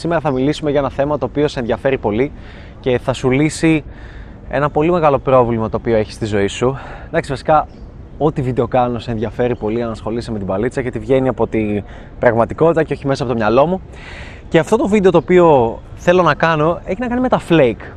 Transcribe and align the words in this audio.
Σήμερα 0.00 0.20
θα 0.20 0.30
μιλήσουμε 0.30 0.70
για 0.70 0.80
ένα 0.80 0.90
θέμα 0.90 1.18
το 1.18 1.26
οποίο 1.26 1.48
σε 1.48 1.58
ενδιαφέρει 1.58 1.98
πολύ 1.98 2.32
και 2.80 2.98
θα 2.98 3.12
σου 3.12 3.30
λύσει 3.30 3.84
ένα 4.48 4.70
πολύ 4.70 4.90
μεγάλο 4.90 5.18
πρόβλημα 5.18 5.68
το 5.68 5.76
οποίο 5.76 5.96
έχεις 5.96 6.14
στη 6.14 6.24
ζωή 6.24 6.46
σου. 6.46 6.76
Εντάξει, 7.06 7.30
βασικά, 7.30 7.66
ό,τι 8.18 8.42
βίντεο 8.42 8.68
κάνω 8.68 8.98
σε 8.98 9.10
ενδιαφέρει 9.10 9.56
πολύ 9.56 9.82
αν 9.82 9.90
ασχολείσαι 9.90 10.32
με 10.32 10.38
την 10.38 10.46
παλίτσα 10.46 10.80
γιατί 10.80 10.98
βγαίνει 10.98 11.28
από 11.28 11.46
την 11.46 11.84
πραγματικότητα 12.18 12.82
και 12.82 12.92
όχι 12.92 13.06
μέσα 13.06 13.22
από 13.22 13.32
το 13.32 13.38
μυαλό 13.38 13.66
μου. 13.66 13.80
Και 14.48 14.58
αυτό 14.58 14.76
το 14.76 14.88
βίντεο 14.88 15.10
το 15.10 15.18
οποίο 15.18 15.78
θέλω 15.94 16.22
να 16.22 16.34
κάνω 16.34 16.80
έχει 16.84 17.00
να 17.00 17.08
κάνει 17.08 17.20
με 17.20 17.28
τα 17.28 17.40
flake. 17.48 17.92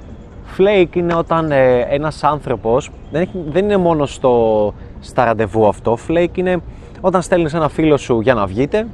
Flake 0.58 0.96
είναι 0.96 1.14
όταν 1.14 1.52
ε, 1.52 1.80
ένας 1.80 2.24
άνθρωπος, 2.24 2.90
δεν, 3.12 3.22
έχει, 3.22 3.44
δεν 3.50 3.64
είναι 3.64 3.78
μόνο 3.78 4.06
στο, 4.06 4.74
στα 5.00 5.26
ραντεβού 5.26 5.68
αυτό, 5.68 5.98
flake 6.08 6.38
είναι 6.38 6.62
όταν 7.02 7.22
στέλνεις 7.22 7.54
ένα 7.54 7.70
φίλο 7.70 7.98
σου 7.98 8.22
για 8.22 8.34
να 8.34 8.46
βγείτε 8.46 8.88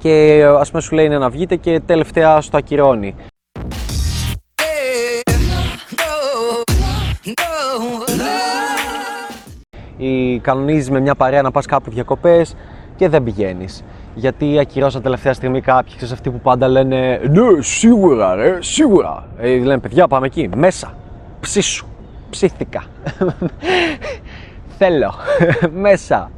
και 0.00 0.44
ας 0.58 0.70
πούμε 0.70 0.82
σου 0.82 0.94
λέει 0.94 1.04
είναι 1.04 1.18
να 1.18 1.30
βγείτε 1.30 1.56
και 1.56 1.80
τελευταία 1.86 2.40
στο 2.40 2.56
ακυρώνει. 2.56 3.14
Ή 9.96 10.38
κανονίζεις 10.38 10.90
με 10.90 11.00
μια 11.00 11.14
παρέα 11.14 11.42
να 11.42 11.50
πας 11.50 11.66
κάπου 11.66 11.90
διακοπές 11.90 12.56
και 12.96 13.08
δεν 13.08 13.22
πηγαίνεις. 13.22 13.84
Γιατί 14.14 14.58
ακυρώσαν 14.58 15.02
τελευταία 15.02 15.32
στιγμή 15.32 15.60
κάποιοι, 15.60 15.96
ξέρεις 15.96 16.12
αυτοί 16.12 16.30
που 16.30 16.40
πάντα 16.40 16.68
λένε 16.68 17.20
Ναι, 17.30 17.62
σίγουρα 17.62 18.34
ρε, 18.34 18.58
σίγουρα. 18.62 19.28
Ε, 19.38 19.58
λένε 19.58 19.78
παιδιά 19.78 20.08
πάμε 20.08 20.26
εκεί, 20.26 20.50
μέσα, 20.56 20.94
ψήσου, 21.40 21.86
ψήθηκα. 22.30 22.84
Θέλω, 24.78 25.14
μέσα. 25.86 26.30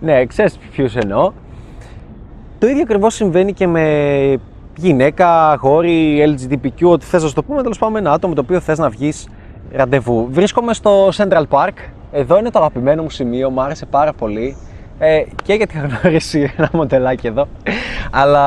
ναι, 0.00 0.26
ξέρεις 0.26 0.58
ποιους 0.72 0.96
εννοώ. 0.96 1.32
Το 2.58 2.66
ίδιο 2.66 2.82
ακριβώς 2.82 3.14
συμβαίνει 3.14 3.52
και 3.52 3.66
με 3.66 4.36
γυναίκα, 4.76 5.50
αγόρι, 5.50 6.36
LGBTQ, 6.36 6.90
ό,τι 6.90 7.04
θες 7.04 7.22
να 7.22 7.32
το 7.32 7.42
πούμε. 7.42 7.62
Τέλος 7.62 7.78
πάντων, 7.78 7.96
ένα 7.96 8.12
άτομο 8.12 8.34
το 8.34 8.40
οποίο 8.40 8.60
θες 8.60 8.78
να 8.78 8.88
βγεις 8.88 9.28
ραντεβού. 9.72 10.28
Βρίσκομαι 10.30 10.74
στο 10.74 11.08
Central 11.08 11.42
Park. 11.48 11.74
Εδώ 12.12 12.38
είναι 12.38 12.50
το 12.50 12.58
αγαπημένο 12.58 13.02
μου 13.02 13.10
σημείο, 13.10 13.50
μου 13.50 13.60
άρεσε 13.60 13.86
πάρα 13.86 14.12
πολύ. 14.12 14.56
Ε, 14.98 15.22
και 15.44 15.54
γιατί 15.54 15.76
είχα 15.76 15.86
γνωρίσει 16.02 16.52
ένα 16.56 16.68
μοντελάκι 16.72 17.26
εδώ. 17.26 17.48
Αλλά 18.10 18.42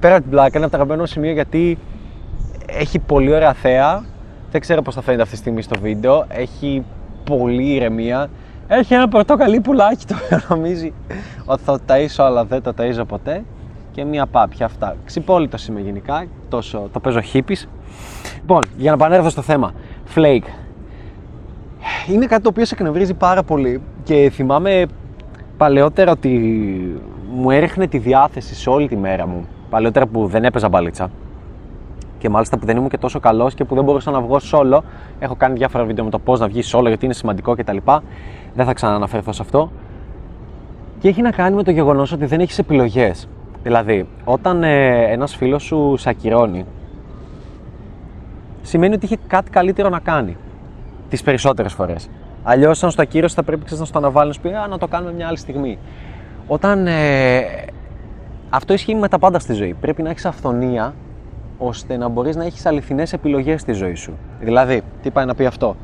πέρα 0.00 0.14
από 0.14 0.22
την 0.22 0.30
πλάκα, 0.30 0.50
είναι 0.54 0.64
από 0.64 0.70
τα 0.70 0.76
αγαπημένα 0.76 1.00
μου 1.00 1.06
σημείο 1.06 1.32
γιατί 1.32 1.78
έχει 2.66 2.98
πολύ 2.98 3.34
ωραία 3.34 3.52
θέα. 3.52 4.04
Δεν 4.50 4.60
ξέρω 4.60 4.82
πώς 4.82 4.94
θα 4.94 5.02
φαίνεται 5.02 5.22
αυτή 5.22 5.34
τη 5.34 5.40
στιγμή 5.40 5.62
στο 5.62 5.80
βίντεο. 5.80 6.24
Έχει 6.28 6.84
πολύ 7.24 7.74
ηρεμία. 7.74 8.28
Έχει 8.68 8.94
ένα 8.94 9.08
πορτοκαλί 9.08 9.60
πουλάκι 9.60 10.06
το 10.06 10.14
οποίο 10.24 10.40
νομίζει 10.56 10.92
ότι 11.44 11.62
θα 11.62 11.78
το 11.78 11.84
ταΐσω 11.88 12.24
αλλά 12.24 12.44
δεν 12.44 12.62
το 12.62 12.72
ταΐζω 12.78 13.02
ποτέ 13.08 13.44
και 13.92 14.04
μια 14.04 14.26
πάπια 14.26 14.66
αυτά. 14.66 14.96
Ξυπόλυτο 15.04 15.56
είμαι 15.68 15.80
γενικά, 15.80 16.26
τόσο 16.48 16.88
το 16.92 17.00
παίζω 17.00 17.20
χίπης. 17.20 17.68
Λοιπόν, 18.40 18.60
για 18.76 18.90
να 18.90 18.96
επανέλθω 18.96 19.28
στο 19.28 19.42
θέμα, 19.42 19.72
flake. 20.14 20.48
Είναι 22.08 22.26
κάτι 22.26 22.42
το 22.42 22.48
οποίο 22.48 22.64
σε 22.64 22.74
εκνευρίζει 22.74 23.14
πάρα 23.14 23.42
πολύ 23.42 23.80
και 24.02 24.30
θυμάμαι 24.34 24.86
παλαιότερα 25.56 26.10
ότι 26.10 26.30
μου 27.34 27.50
έριχνε 27.50 27.86
τη 27.86 27.98
διάθεση 27.98 28.54
σε 28.54 28.70
όλη 28.70 28.88
τη 28.88 28.96
μέρα 28.96 29.26
μου. 29.26 29.46
Παλαιότερα 29.70 30.06
που 30.06 30.26
δεν 30.26 30.44
έπαιζα 30.44 30.68
μπαλίτσα 30.68 31.10
και 32.18 32.28
μάλιστα 32.28 32.58
που 32.58 32.66
δεν 32.66 32.76
ήμουν 32.76 32.88
και 32.88 32.98
τόσο 32.98 33.20
καλός 33.20 33.54
και 33.54 33.64
που 33.64 33.74
δεν 33.74 33.84
μπορούσα 33.84 34.10
να 34.10 34.20
βγω 34.20 34.38
solo. 34.52 34.78
Έχω 35.18 35.34
κάνει 35.34 35.56
διάφορα 35.56 35.84
βίντεο 35.84 36.04
με 36.04 36.10
το 36.10 36.18
πώς 36.18 36.40
να 36.40 36.48
βγεις 36.48 36.74
solo 36.74 36.86
γιατί 36.86 37.04
είναι 37.04 37.14
σημαντικό 37.14 37.54
κτλ. 37.54 37.76
Δεν 38.56 38.66
θα 38.66 38.72
ξαναναφερθώ 38.72 39.32
σε 39.32 39.42
αυτό. 39.42 39.70
Και 40.98 41.08
έχει 41.08 41.22
να 41.22 41.30
κάνει 41.30 41.56
με 41.56 41.62
το 41.62 41.70
γεγονός 41.70 42.12
ότι 42.12 42.26
δεν 42.26 42.40
έχεις 42.40 42.58
επιλογές. 42.58 43.28
Δηλαδή, 43.62 44.08
όταν 44.24 44.62
ε, 44.62 45.02
ένας 45.12 45.36
φίλος 45.36 45.62
σου 45.62 45.94
σε 45.96 46.08
ακυρώνει, 46.08 46.64
σημαίνει 48.62 48.94
ότι 48.94 49.04
είχε 49.04 49.16
κάτι 49.26 49.50
καλύτερο 49.50 49.88
να 49.88 49.98
κάνει. 49.98 50.36
Τις 51.08 51.22
περισσότερες 51.22 51.72
φορές. 51.72 52.08
Αλλιώς, 52.42 52.84
αν 52.84 52.90
στο 52.90 53.02
ακύρωσε, 53.02 53.34
θα 53.34 53.42
πρέπει 53.42 53.76
να 53.78 53.84
στο 53.84 53.98
αναβάλει 53.98 54.34
να 54.42 54.50
πει 54.50 54.56
Α, 54.56 54.66
να 54.66 54.78
το 54.78 54.86
κάνουμε 54.86 55.12
μια 55.12 55.26
άλλη 55.26 55.36
στιγμή. 55.36 55.78
Όταν. 56.46 56.86
Ε, 56.86 57.40
αυτό 58.50 58.72
ισχύει 58.72 58.94
με 58.94 59.08
τα 59.08 59.18
πάντα 59.18 59.38
στη 59.38 59.52
ζωή. 59.52 59.74
Πρέπει 59.80 60.02
να 60.02 60.10
έχεις 60.10 60.24
αυθονία 60.24 60.94
ώστε 61.58 61.96
να 61.96 62.08
μπορείς 62.08 62.36
να 62.36 62.44
έχεις 62.44 62.66
αληθινές 62.66 63.12
επιλογές 63.12 63.60
στη 63.60 63.72
ζωή 63.72 63.94
σου. 63.94 64.12
Δηλαδή, 64.40 64.82
τι 65.02 65.10
πάει 65.10 65.24
να 65.24 65.34
πει 65.34 65.46
αυτό; 65.46 65.76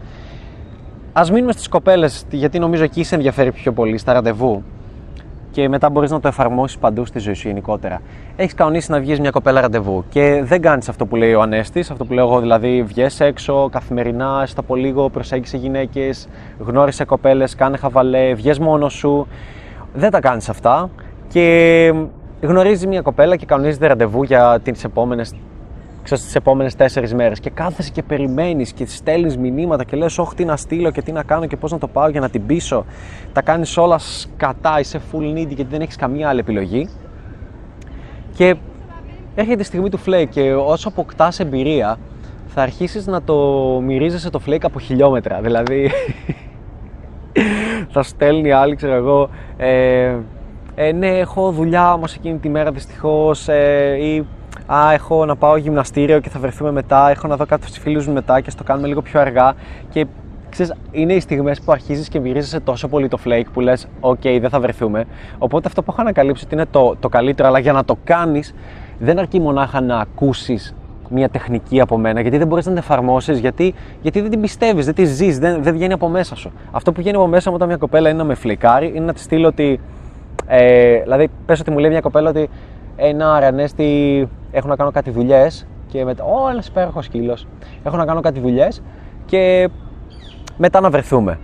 Α 1.14 1.22
μείνουμε 1.32 1.52
στις 1.52 1.68
κοπέλες, 1.68 2.24
γιατί 2.30 2.58
νομίζω 2.58 2.84
εκεί 2.84 3.02
σε 3.02 3.14
ενδιαφέρει 3.14 3.52
πιο 3.52 3.72
πολύ, 3.72 3.98
στα 3.98 4.12
ραντεβού. 4.12 4.62
Και 5.50 5.68
μετά 5.68 5.90
μπορείς 5.90 6.10
να 6.10 6.20
το 6.20 6.28
εφαρμόσεις 6.28 6.78
παντού 6.78 7.04
στη 7.04 7.18
ζωή 7.18 7.34
σου 7.34 7.48
γενικότερα. 7.48 8.00
Έχεις 8.36 8.54
κανονίσει 8.54 8.90
να 8.90 9.00
βγεις 9.00 9.20
μια 9.20 9.30
κοπέλα 9.30 9.60
ραντεβού 9.60 10.04
και 10.08 10.42
δεν 10.44 10.60
κάνεις 10.60 10.88
αυτό 10.88 11.06
που 11.06 11.16
λέει 11.16 11.34
ο 11.34 11.40
Ανέστης, 11.40 11.90
αυτό 11.90 12.04
που 12.04 12.12
λέω 12.12 12.26
εγώ 12.26 12.40
δηλαδή, 12.40 12.82
βγες 12.82 13.20
έξω 13.20 13.68
καθημερινά, 13.72 14.40
έστω 14.42 14.60
από 14.60 14.74
λίγο, 14.74 15.08
προσέγγισε 15.08 15.56
γυναίκες, 15.56 16.28
γνώρισε 16.58 17.04
κοπέλες, 17.04 17.54
κάνε 17.54 17.76
χαβαλέ, 17.76 18.34
βγες 18.34 18.58
μόνος 18.58 18.92
σου. 18.92 19.26
Δεν 19.94 20.10
τα 20.10 20.20
κάνεις 20.20 20.48
αυτά 20.48 20.90
και 21.28 21.94
γνωρίζει 22.40 22.86
μια 22.86 23.00
κοπέλα 23.00 23.36
και 23.36 23.46
κανονίζεται 23.46 23.86
ραντεβού 23.86 24.22
για 24.22 24.60
τις 24.62 24.84
επόμενες 24.84 25.34
ξέρεις, 26.02 26.24
τις 26.24 26.34
επόμενες 26.34 26.74
τέσσερις 26.74 27.14
μέρες. 27.14 27.40
Και 27.40 27.50
κάθεσαι 27.50 27.90
και 27.90 28.02
περιμένεις 28.02 28.72
και 28.72 28.86
στέλνεις 28.86 29.36
μηνύματα 29.36 29.84
και 29.84 29.96
λες 29.96 30.18
όχι 30.18 30.34
τι 30.34 30.44
να 30.44 30.56
στείλω 30.56 30.90
και 30.90 31.02
τι 31.02 31.12
να 31.12 31.22
κάνω 31.22 31.46
και 31.46 31.56
πώς 31.56 31.72
να 31.72 31.78
το 31.78 31.88
πάω 31.88 32.08
για 32.08 32.20
να 32.20 32.28
την 32.28 32.46
πείσω 32.46 32.84
τα 33.32 33.42
κάνεις 33.42 33.76
όλα 33.76 33.98
σκατά, 33.98 34.80
είσαι 34.80 35.00
full 35.12 35.38
needy 35.38 35.54
γιατί 35.54 35.66
δεν 35.70 35.80
έχεις 35.80 35.96
καμία 35.96 36.28
άλλη 36.28 36.40
επιλογή. 36.40 36.88
Και 38.34 38.56
έρχεται 39.34 39.60
η 39.60 39.64
στιγμή 39.64 39.90
του 39.90 39.98
flake 40.06 40.28
και 40.30 40.54
όσο 40.54 40.88
αποκτάς 40.88 41.40
εμπειρία 41.40 41.98
θα 42.46 42.62
αρχίσεις 42.62 43.06
να 43.06 43.22
το 43.22 43.36
μυρίζεσαι 43.84 44.30
το 44.30 44.40
flake 44.46 44.62
από 44.62 44.80
χιλιόμετρα. 44.80 45.40
Δηλαδή 45.40 45.90
θα 47.92 48.02
στέλνει 48.02 48.50
άλλη 48.52 48.76
ξέρω 48.76 48.94
εγώ 48.94 49.30
ε, 49.56 50.16
ε, 50.74 50.92
ναι 50.92 51.18
έχω 51.18 51.50
δουλειά 51.50 51.92
όμως 51.92 52.14
εκείνη 52.14 52.38
τη 52.38 52.48
μέρα 52.48 52.70
δυστυχώς 52.70 53.48
ε, 53.48 53.96
ή 54.00 54.26
Α, 54.74 54.92
έχω 54.92 55.24
να 55.24 55.36
πάω 55.36 55.56
γυμναστήριο 55.56 56.20
και 56.20 56.28
θα 56.28 56.38
βρεθούμε 56.38 56.70
μετά. 56.70 57.10
Έχω 57.10 57.28
να 57.28 57.36
δω 57.36 57.46
κάτι 57.46 57.66
στους 57.66 57.80
φίλους 57.80 58.06
μου 58.06 58.12
μετά 58.12 58.40
και 58.40 58.50
ας 58.50 58.57
το 58.57 58.64
κάνουμε 58.64 58.86
λίγο 58.88 59.02
πιο 59.02 59.20
αργά. 59.20 59.54
Και 59.90 60.06
ξέρεις, 60.50 60.74
είναι 60.90 61.12
οι 61.12 61.20
στιγμές 61.20 61.60
που 61.60 61.72
αρχίζεις 61.72 62.08
και 62.08 62.20
μυρίζεσαι 62.20 62.60
τόσο 62.60 62.88
πολύ 62.88 63.08
το 63.08 63.18
flake 63.24 63.46
που 63.52 63.60
λες: 63.60 63.88
Οκ, 64.00 64.20
δεν 64.22 64.48
θα 64.48 64.60
βρεθούμε. 64.60 65.04
Οπότε 65.38 65.68
αυτό 65.68 65.82
που 65.82 65.90
έχω 65.90 66.00
ανακαλύψει 66.00 66.44
ότι 66.44 66.54
είναι 66.54 66.66
το, 66.70 66.96
το 67.00 67.08
καλύτερο, 67.08 67.48
αλλά 67.48 67.58
για 67.58 67.72
να 67.72 67.84
το 67.84 67.96
κάνεις, 68.04 68.54
δεν 68.98 69.18
αρκεί 69.18 69.40
μονάχα 69.40 69.80
να 69.80 69.98
ακούσεις 69.98 70.74
μια 71.08 71.28
τεχνική 71.28 71.80
από 71.80 71.98
μένα, 71.98 72.20
γιατί 72.20 72.38
δεν 72.38 72.46
μπορείς 72.46 72.64
να 72.64 72.70
την 72.70 72.80
εφαρμόσεις, 72.80 73.38
γιατί, 73.38 73.74
γιατί 74.02 74.20
δεν 74.20 74.30
την 74.30 74.40
πιστεύεις, 74.40 74.84
δεν 74.84 74.94
τη 74.94 75.04
ζεις, 75.04 75.38
δεν, 75.38 75.62
δεν 75.62 75.72
βγαίνει 75.72 75.92
από 75.92 76.08
μέσα 76.08 76.36
σου. 76.36 76.52
Αυτό 76.70 76.92
που 76.92 77.00
βγαίνει 77.00 77.16
από 77.16 77.26
μέσα 77.26 77.48
μου 77.50 77.56
όταν 77.56 77.68
μια 77.68 77.76
κοπέλα 77.76 78.08
είναι 78.08 78.18
να 78.18 78.24
με 78.24 78.34
φλικάρει, 78.34 78.92
είναι 78.94 79.04
να 79.04 79.12
της 79.12 79.22
στείλω 79.22 79.46
ότι. 79.46 79.80
Ε, 80.46 81.00
δηλαδή, 81.02 81.28
πες 81.46 81.60
ότι 81.60 81.70
μου 81.70 81.78
λέει 81.78 81.90
μια 81.90 82.00
κοπέλα 82.00 82.28
ότι 82.28 82.48
ένα 82.96 83.40
ρανέστη 83.40 84.28
έχω 84.50 84.68
να 84.68 84.76
κάνω 84.76 84.90
κάτι 84.90 85.10
δουλειές 85.10 85.66
και 85.86 86.04
μετά. 86.04 86.24
Ω, 86.24 86.48
ένας 86.50 86.66
υπέροχος 86.66 87.04
σκύλος. 87.04 87.46
Έχω 87.82 87.96
να 87.96 88.04
κάνω 88.04 88.20
κάτι 88.20 88.40
δουλειές 88.40 88.82
και 89.24 89.68
μετά 90.56 90.80
να 90.80 90.90
βρεθούμε. 90.90 91.38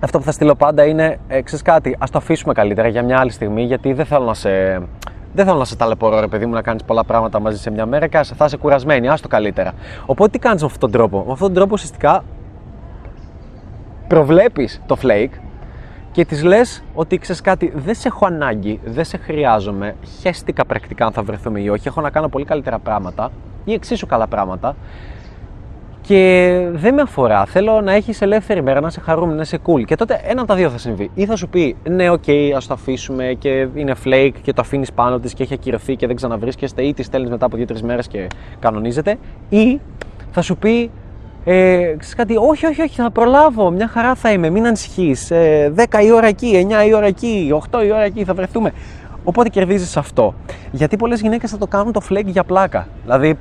Αυτό 0.00 0.18
που 0.18 0.24
θα 0.24 0.32
στείλω 0.32 0.54
πάντα 0.54 0.84
είναι, 0.84 1.18
ε, 1.28 1.40
κάτι, 1.62 1.96
ας 1.98 2.10
το 2.10 2.18
αφήσουμε 2.18 2.52
καλύτερα 2.52 2.88
για 2.88 3.02
μια 3.02 3.18
άλλη 3.18 3.30
στιγμή, 3.30 3.62
γιατί 3.62 3.92
δεν 3.92 4.06
θέλω 4.06 4.24
να 4.24 4.34
σε, 4.34 4.50
δεν 5.34 5.44
θέλω 5.44 5.58
να 5.58 5.64
σε 5.64 5.76
ταλαιπωρώ, 5.76 6.20
ρε 6.20 6.26
παιδί 6.26 6.46
μου, 6.46 6.52
να 6.52 6.62
κάνεις 6.62 6.82
πολλά 6.84 7.04
πράγματα 7.04 7.40
μαζί 7.40 7.58
σε 7.58 7.70
μια 7.70 7.86
μέρα 7.86 8.06
και 8.06 8.22
θα 8.22 8.44
είσαι 8.44 8.56
κουρασμένη. 8.56 9.08
Α 9.08 9.18
το 9.22 9.28
καλύτερα. 9.28 9.72
Οπότε 10.06 10.30
τι 10.30 10.38
κάνεις 10.38 10.60
με 10.60 10.66
αυτόν 10.66 10.80
τον 10.80 10.90
τρόπο; 10.90 11.24
Με 11.26 11.32
αυτόν 11.32 11.46
τον 11.46 11.56
τρόπο 11.56 11.72
ουσιαστικά 11.72 12.24
προβλέπεις 14.08 14.82
το 14.86 14.96
flake 15.02 15.32
και 16.14 16.24
της 16.24 16.42
λες 16.42 16.82
ότι 16.94 17.18
ξέρεις 17.18 17.40
κάτι, 17.40 17.72
δεν 17.76 17.94
σε 17.94 18.08
έχω 18.08 18.26
ανάγκη, 18.26 18.80
δεν 18.84 19.04
σε 19.04 19.16
χρειάζομαι. 19.16 19.96
Χέστηκα 20.20 20.64
πρακτικά 20.64 21.06
αν 21.06 21.12
θα 21.12 21.22
βρεθούμε 21.22 21.60
ή 21.60 21.68
όχι. 21.68 21.88
Έχω 21.88 22.00
να 22.00 22.10
κάνω 22.10 22.28
πολύ 22.28 22.44
καλύτερα 22.44 22.78
πράγματα 22.78 23.30
ή 23.64 23.72
εξίσου 23.72 24.06
καλά 24.06 24.26
πράγματα. 24.26 24.76
Και 26.00 26.68
δεν 26.72 26.94
με 26.94 27.02
αφορά. 27.02 27.44
Θέλω 27.44 27.80
να 27.80 27.92
έχεις 27.92 28.20
ελεύθερη 28.22 28.62
μέρα, 28.62 28.80
να 28.80 28.86
είσαι 28.86 29.00
χαρούμενος, 29.00 29.34
να 29.34 29.42
είσαι 29.42 29.58
cool. 29.66 29.84
Και 29.84 29.94
τότε 29.94 30.20
ένα 30.24 30.40
από 30.40 30.48
τα 30.48 30.54
δύο 30.54 30.70
θα 30.70 30.78
συμβεί. 30.78 31.10
Ή 31.14 31.26
θα 31.26 31.36
σου 31.36 31.48
πει, 31.48 31.76
Ναι, 31.88 32.10
OK, 32.10 32.22
okay, 32.26 32.52
ας 32.56 32.66
το 32.66 32.74
αφήσουμε 32.74 33.36
και 33.38 33.68
είναι 33.74 33.94
flake 34.04 34.34
και 34.42 34.52
το 34.52 34.60
αφήνεις 34.60 34.92
πάνω 34.92 35.18
της 35.18 35.34
και 35.34 35.42
έχει 35.42 35.54
ακυρωθεί 35.54 35.96
και 35.96 36.06
δεν 36.06 36.16
ξαναβρίσκεστε, 36.16 36.82
ή 36.82 36.94
τη 36.94 37.02
στέλνεις 37.02 37.30
μετά 37.30 37.46
από 37.46 37.56
δύο-τρεις 37.56 37.82
μέρες 37.82 38.08
και 38.08 38.26
κανονίζεται. 38.58 39.18
Ή 39.48 39.80
θα 40.30 40.42
σου 40.42 40.56
πει, 40.56 40.90
ε, 41.44 41.94
ξέρεις 41.98 42.14
κάτι, 42.14 42.36
όχι, 42.36 42.66
όχι, 42.66 42.82
όχι, 42.82 43.00
θα 43.00 43.10
προλάβω, 43.10 43.70
μια 43.70 43.88
χαρά 43.88 44.14
θα 44.14 44.32
είμαι, 44.32 44.50
μην 44.50 44.66
ανησυχείς, 44.66 45.30
ε, 45.30 45.72
10 45.76 46.02
η 46.02 46.12
ώρα 46.12 46.26
εκεί, 46.26 46.66
9 46.70 46.86
η 46.86 46.94
ώρα 46.94 47.06
εκεί, 47.06 47.50
8 47.70 47.84
η 47.84 47.90
ώρα 47.90 48.02
εκεί, 48.02 48.24
θα 48.24 48.34
βρεθούμε. 48.34 48.72
Οπότε 49.24 49.48
κερδίζεις 49.48 49.96
αυτό. 49.96 50.34
Γιατί 50.70 50.96
πολλές 50.96 51.20
γυναίκες 51.20 51.50
θα 51.50 51.58
το 51.58 51.66
κάνουν 51.66 51.92
το 51.92 52.00
flag 52.08 52.24
για 52.24 52.44
πλάκα. 52.44 52.88
Δηλαδή, 53.02 53.38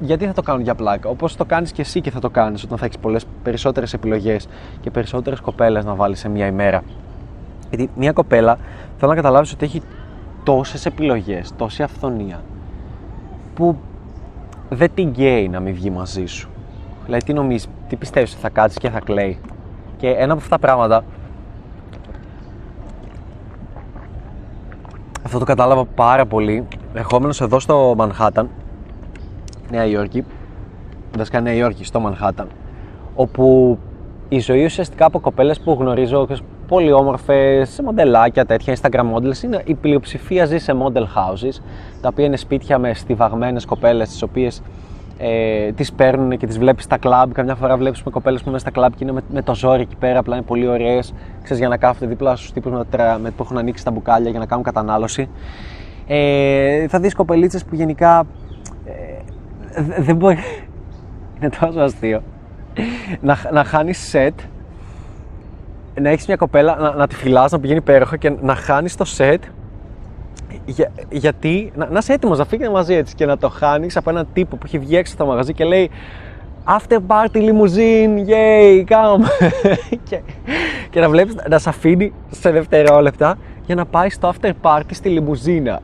γιατί 0.00 0.26
θα 0.26 0.32
το 0.32 0.42
κάνουν 0.42 0.62
για 0.62 0.74
πλάκα, 0.74 1.08
όπως 1.08 1.36
το 1.36 1.44
κάνεις 1.44 1.72
και 1.72 1.82
εσύ 1.82 2.00
και 2.00 2.10
θα 2.10 2.18
το 2.18 2.30
κάνεις 2.30 2.62
όταν 2.62 2.78
θα 2.78 2.84
έχεις 2.84 2.98
πολλές 2.98 3.26
περισσότερες 3.42 3.92
επιλογές 3.92 4.48
και 4.80 4.90
περισσότερες 4.90 5.40
κοπέλες 5.40 5.84
να 5.84 5.94
βάλεις 5.94 6.18
σε 6.18 6.28
μια 6.28 6.46
ημέρα. 6.46 6.82
Γιατί 7.68 7.90
μια 7.96 8.12
κοπέλα 8.12 8.58
θέλω 8.98 9.10
να 9.10 9.16
καταλάβεις 9.16 9.52
ότι 9.52 9.64
έχει 9.64 9.82
τόσες 10.42 10.86
επιλογές, 10.86 11.52
τόση 11.56 11.82
αυθονία, 11.82 12.42
που 13.54 13.76
δεν 14.68 14.90
την 14.94 15.08
γκέει 15.08 15.48
να 15.48 15.60
μην 15.60 15.74
βγει 15.74 15.90
μαζί 15.90 16.26
σου. 16.26 16.48
Δηλαδή, 17.04 17.24
τι 17.24 17.32
νομίζει, 17.32 17.66
τι 17.88 17.96
πιστεύεις 17.96 18.32
ότι 18.32 18.40
θα 18.40 18.48
κάτσεις 18.48 18.78
και 18.78 18.90
θα 18.90 19.00
κλαίει. 19.00 19.38
Και 19.96 20.08
ένα 20.08 20.32
από 20.32 20.42
αυτά 20.42 20.48
τα 20.48 20.66
πράγματα. 20.66 21.04
Αυτό 25.24 25.38
το 25.38 25.44
κατάλαβα 25.44 25.84
πάρα 25.84 26.26
πολύ. 26.26 26.66
Ερχόμενος 26.94 27.40
εδώ 27.40 27.58
στο 27.58 27.94
Μανχάταν, 27.96 28.48
Νέα 29.70 29.84
Υόρκη, 29.84 30.24
βασικά 31.16 31.40
Νέα 31.40 31.52
Υόρκη, 31.52 31.84
στο 31.84 32.00
Μανχάταν, 32.00 32.48
όπου 33.14 33.78
η 34.28 34.38
ζωή 34.38 34.64
ουσιαστικά 34.64 35.06
από 35.06 35.20
κοπέλες 35.20 35.60
που 35.60 35.76
γνωρίζω 35.80 36.26
πολύ 36.68 36.92
όμορφες, 36.92 37.68
σε 37.68 37.82
μοντελάκια 37.82 38.44
τέτοια, 38.44 38.76
Instagram 38.76 39.14
models, 39.14 39.42
είναι 39.44 39.62
η 39.64 39.74
πλειοψηφία 39.74 40.44
ζει 40.44 40.58
σε 40.58 40.72
model 40.82 41.02
houses, 41.02 41.62
τα 42.00 42.08
οποία 42.08 42.24
είναι 42.24 42.36
σπίτια 42.36 42.78
με 42.78 42.94
στιβαγμένες 42.94 43.64
κοπέλες, 43.64 44.08
τις 44.08 44.22
οποίες 44.22 44.62
ε, 45.18 45.72
τις 45.72 45.92
παίρνουν 45.92 46.36
και 46.36 46.46
τις 46.46 46.58
βλέπεις 46.58 46.84
στα 46.84 46.98
κλαμπ. 46.98 47.32
Καμιά 47.32 47.54
φορά 47.54 47.76
βλέπεις 47.76 48.02
με 48.02 48.10
κοπέλες 48.10 48.42
που 48.42 48.48
είναι 48.48 48.58
στα 48.58 48.70
κλαμπ 48.70 48.92
και 48.92 48.98
είναι 49.00 49.12
με, 49.12 49.20
με, 49.32 49.42
το 49.42 49.54
ζόρι 49.54 49.82
εκεί 49.82 49.96
πέρα, 49.96 50.18
απλά 50.18 50.36
είναι 50.36 50.44
πολύ 50.44 50.66
ωραίες. 50.66 51.14
Ξέρεις 51.42 51.58
για 51.58 51.68
να 51.68 51.76
κάθονται 51.76 52.06
δίπλα 52.06 52.36
στους 52.36 52.52
τύπους 52.52 52.72
με, 52.72 52.84
με, 53.22 53.30
που 53.30 53.42
έχουν 53.42 53.58
ανοίξει 53.58 53.84
τα 53.84 53.90
μπουκάλια 53.90 54.30
για 54.30 54.38
να 54.38 54.46
κάνουν 54.46 54.64
κατανάλωση. 54.64 55.28
Ε, 56.06 56.88
θα 56.88 57.00
δεις 57.00 57.14
κοπελίτσες 57.14 57.64
που 57.64 57.74
γενικά 57.74 58.24
ε, 58.84 60.02
δεν 60.02 60.16
μπορεί. 60.16 60.38
είναι 61.40 61.50
τόσο 61.60 61.80
αστείο. 61.80 62.22
να, 63.20 63.38
να 63.52 63.64
χάνεις 63.64 63.98
σετ 63.98 64.38
να 66.00 66.08
έχεις 66.10 66.26
μια 66.26 66.36
κοπέλα, 66.36 66.76
να, 66.76 66.94
να 66.94 67.06
τη 67.06 67.14
φυλάς, 67.14 67.52
να 67.52 67.60
πηγαίνει 67.60 67.78
υπέροχα 67.78 68.16
και 68.16 68.32
να 68.40 68.54
χάνεις 68.54 68.96
το 68.96 69.04
σετ 69.04 69.42
για, 70.64 70.90
γιατί 71.10 71.72
να, 71.74 71.86
να 71.86 71.98
είσαι 71.98 72.12
έτοιμος 72.12 72.38
να 72.38 72.44
φύγεις 72.44 72.68
μαζί 72.68 72.94
έτσι 72.94 73.14
και 73.14 73.26
να 73.26 73.38
το 73.38 73.48
χάνεις 73.48 73.96
από 73.96 74.10
έναν 74.10 74.26
τύπο 74.32 74.56
που 74.56 74.62
έχει 74.66 74.78
βγει 74.78 74.96
έξω 74.96 75.12
στο 75.12 75.26
μαγαζί 75.26 75.52
και 75.52 75.64
λέει 75.64 75.90
After 76.66 76.98
party 77.06 77.36
limousine, 77.36 78.26
yay, 78.26 78.84
come! 78.88 79.24
και, 80.08 80.20
και 80.90 81.00
να 81.00 81.08
βλέπεις 81.08 81.36
να 81.48 81.58
σε 81.58 81.68
αφήνει 81.68 82.12
σε 82.30 82.50
δευτερόλεπτα 82.50 83.38
για 83.66 83.74
να 83.74 83.84
πάει 83.86 84.10
στο 84.10 84.32
after 84.32 84.50
party 84.62 84.90
στη 84.90 85.08
λιμουζίνα. 85.08 85.80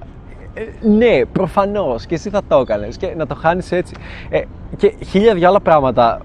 Ε, 0.54 0.86
ναι, 0.88 1.24
προφανώς 1.24 2.06
και 2.06 2.14
εσύ 2.14 2.30
θα 2.30 2.42
το 2.48 2.58
έκανες 2.58 2.96
και 2.96 3.14
να 3.16 3.26
το 3.26 3.34
χάνεις 3.34 3.72
έτσι. 3.72 3.94
Ε, 4.28 4.40
και 4.76 4.94
χίλια 5.06 5.34
δυο 5.34 5.48
άλλα 5.48 5.60
πράγματα. 5.60 6.20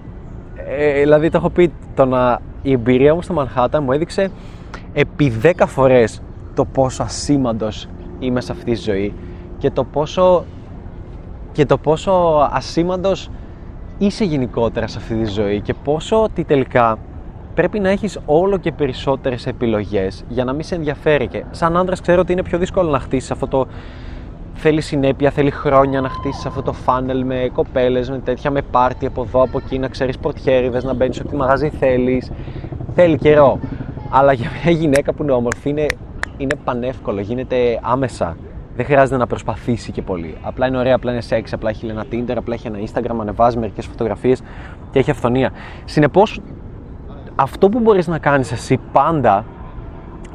Ε, 0.68 1.00
δηλαδή, 1.00 1.30
το 1.30 1.38
έχω 1.38 1.50
πει, 1.50 1.72
το 1.94 2.04
να, 2.04 2.40
η 2.62 2.72
εμπειρία 2.72 3.14
μου 3.14 3.22
στο 3.22 3.32
Μανχάτα 3.32 3.80
μου 3.80 3.92
έδειξε 3.92 4.30
επί 4.92 5.32
10 5.42 5.50
φορές 5.66 6.22
το 6.54 6.64
πόσο 6.64 7.02
ασήμαντος 7.02 7.88
είμαι 8.18 8.40
σε 8.40 8.52
αυτή 8.52 8.64
τη 8.64 8.74
ζωή 8.74 9.14
και 9.58 9.70
το 9.70 9.84
πόσο, 9.84 10.44
και 11.52 11.66
το 11.66 11.78
πόσο 11.78 12.12
ασήμαντος 12.52 13.30
είσαι 13.98 14.24
γενικότερα 14.24 14.86
σε 14.86 14.98
αυτή 14.98 15.14
τη 15.14 15.24
ζωή 15.24 15.60
και 15.60 15.74
πόσο 15.74 16.22
ότι 16.22 16.44
τελικά 16.44 16.98
πρέπει 17.54 17.80
να 17.80 17.88
έχεις 17.88 18.18
όλο 18.26 18.56
και 18.56 18.72
περισσότερες 18.72 19.46
επιλογές 19.46 20.24
για 20.28 20.44
να 20.44 20.52
μην 20.52 20.62
σε 20.62 20.74
ενδιαφέρει 20.74 21.26
και 21.26 21.44
σαν 21.50 21.76
άντρας 21.76 22.00
ξέρω 22.00 22.20
ότι 22.20 22.32
είναι 22.32 22.42
πιο 22.42 22.58
δύσκολο 22.58 22.90
να 22.90 22.98
χτίσεις 22.98 23.30
αυτό 23.30 23.46
το 23.46 23.66
θέλεις 24.56 24.86
συνέπεια, 24.86 25.30
θέλεις 25.30 25.54
χρόνια 25.54 26.00
να 26.00 26.08
χτίσεις 26.08 26.46
αυτό 26.46 26.62
το 26.62 26.72
φάνελ 26.72 27.24
με 27.24 27.50
κοπέλες, 27.52 28.10
με 28.10 28.18
τέτοια, 28.18 28.50
με 28.50 28.62
πάρτι 28.62 29.06
από 29.06 29.22
εδώ, 29.22 29.42
από 29.42 29.58
εκεί, 29.64 29.78
να 29.78 29.88
ξέρεις 29.88 30.18
πορτιέριδες, 30.18 30.84
να 30.84 30.94
μπαίνεις 30.94 31.20
ό,τι 31.20 31.36
μαγαζί 31.36 31.68
θέλεις. 31.68 32.30
Θέλει 32.94 33.16
καιρό. 33.16 33.58
Αλλά 34.10 34.32
για 34.32 34.50
μια 34.62 34.72
γυναίκα 34.72 35.12
που 35.12 35.22
είναι 35.22 35.32
όμορφη 35.32 35.68
είναι, 35.68 35.86
είναι 36.36 36.54
πανεύκολο, 36.64 37.20
γίνεται 37.20 37.78
άμεσα. 37.82 38.36
Δεν 38.76 38.84
χρειάζεται 38.84 39.16
να 39.16 39.26
προσπαθήσει 39.26 39.92
και 39.92 40.02
πολύ. 40.02 40.36
Απλά 40.42 40.66
είναι 40.66 40.78
ωραία, 40.78 40.94
απλά 40.94 41.12
είναι 41.12 41.20
σεξ, 41.20 41.52
απλά 41.52 41.70
έχει 41.70 41.86
ένα 41.86 42.04
Tinder, 42.12 42.34
απλά 42.36 42.54
έχει 42.54 42.66
ένα 42.66 42.78
Instagram, 42.78 43.16
ανεβάζει 43.20 43.58
μερικές 43.58 43.86
φωτογραφίες 43.86 44.42
και 44.90 44.98
έχει 44.98 45.10
αυθονία. 45.10 45.50
Συνεπώς, 45.84 46.40
αυτό 47.34 47.68
που 47.68 47.80
μπορείς 47.80 48.06
να 48.06 48.18
κάνεις 48.18 48.52
εσύ 48.52 48.78
πάντα 48.92 49.44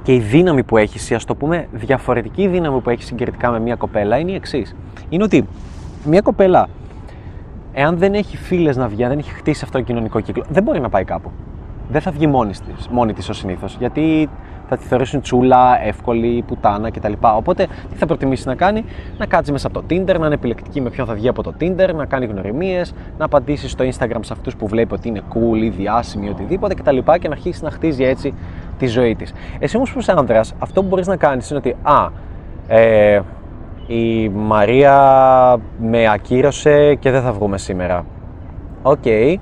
και 0.04 0.14
η 0.14 0.20
δύναμη 0.20 0.64
που 0.64 0.78
έχεις, 0.78 1.10
ή 1.10 1.16
ας 1.16 1.26
το 1.26 1.36
πούμε 1.36 1.68
διαφορετική 1.72 2.48
δύναμη 2.48 2.80
που 2.80 2.90
έχεις 2.90 3.06
συγκριτικά 3.06 3.52
με 3.52 3.60
μια 3.60 3.76
κοπέλα, 3.76 4.18
είναι 4.18 4.32
η 4.32 4.36
εξής. 4.36 4.76
Είναι 5.10 5.24
ότι 5.24 5.48
μια 6.06 6.22
κοπέλα, 6.22 6.68
εάν 7.74 7.98
δεν 7.98 8.14
έχει 8.14 8.38
φίλες 8.38 8.78
να 8.78 8.88
βγει, 8.88 9.04
αν 9.04 9.10
δεν 9.10 9.20
έχει 9.20 9.32
χτίσει 9.32 9.62
αυτό 9.64 9.78
το 9.78 9.84
κοινωνικό 9.84 10.20
κύκλο, 10.20 10.44
δεν 10.50 10.64
μπορεί 10.64 10.80
να 10.80 10.90
πάει 10.90 11.04
κάπου. 11.04 11.32
Δεν 11.90 12.02
θα 12.02 12.12
βγει 12.12 12.28
μόνη 12.28 12.52
της 12.52 12.88
μόνη 12.92 13.14
της 13.14 13.30
ω 13.30 13.34
συνήθως. 13.34 13.76
Γιατί 13.80 14.30
θα 14.74 14.78
τη 14.78 14.88
θεωρήσουν 14.88 15.22
τσούλα, 15.22 15.86
εύκολη, 15.86 16.44
πουτάνα 16.48 16.92
κτλ. 16.92 17.14
Οπότε 17.36 17.68
τι 17.92 17.98
θα 17.98 18.06
προτιμήσει 18.06 18.48
να 18.48 18.56
κάνει, 18.56 18.86
να 19.18 19.26
κάτσει 19.26 19.52
μέσα 19.52 19.68
από 19.68 19.80
το 19.80 19.86
Tinder, 19.90 20.20
να 20.20 20.26
είναι 20.26 20.34
επιλεκτική 20.34 20.82
με 20.82 20.90
ποιον 20.90 21.08
θα 21.08 21.14
βγει 21.14 21.28
από 21.28 21.44
το 21.44 21.54
Tinder, 21.60 21.90
να 21.96 22.06
κάνει 22.06 22.26
γνωριμίες, 22.26 22.94
να 23.18 23.26
απαντήσει 23.26 23.70
στο 23.70 23.86
Instagram 23.86 24.20
σε 24.20 24.34
αυτούς 24.34 24.56
που 24.56 24.68
βλέπει 24.68 24.94
ότι 24.94 25.08
είναι 25.08 25.22
cool 25.34 25.58
ή 25.64 25.70
διάσημοι 25.70 26.26
ή 26.26 26.30
οτιδήποτε 26.30 26.74
κτλ. 26.74 26.98
Και, 26.98 27.18
και 27.20 27.28
να 27.28 27.34
αρχίσει 27.34 27.64
να 27.64 27.72
χτίζει 27.72 28.04
έτσι 28.04 28.34
τη 28.78 28.88
ζωή 28.88 29.16
της. 29.16 29.34
Εσύ 29.60 29.76
όμως 29.76 29.92
που 29.92 30.00
είσαι 30.00 30.14
άντρα, 30.18 30.42
αυτό 30.60 30.82
που 30.82 30.88
μπορείς 30.88 31.08
να 31.08 31.16
κάνεις 31.16 31.50
είναι 31.50 31.60
ότι, 31.60 31.76
α, 31.82 32.08
ε, 32.68 33.22
η 33.88 34.30
Μαρία 34.30 34.96
με 35.80 36.12
ακύρωσε 36.12 36.96
και 36.96 37.12
δεν 37.12 37.22
θα 37.22 37.32
βγούμε 37.32 37.58
σήμερα. 37.58 38.06
OK, 38.82 38.98
okay, 39.04 39.36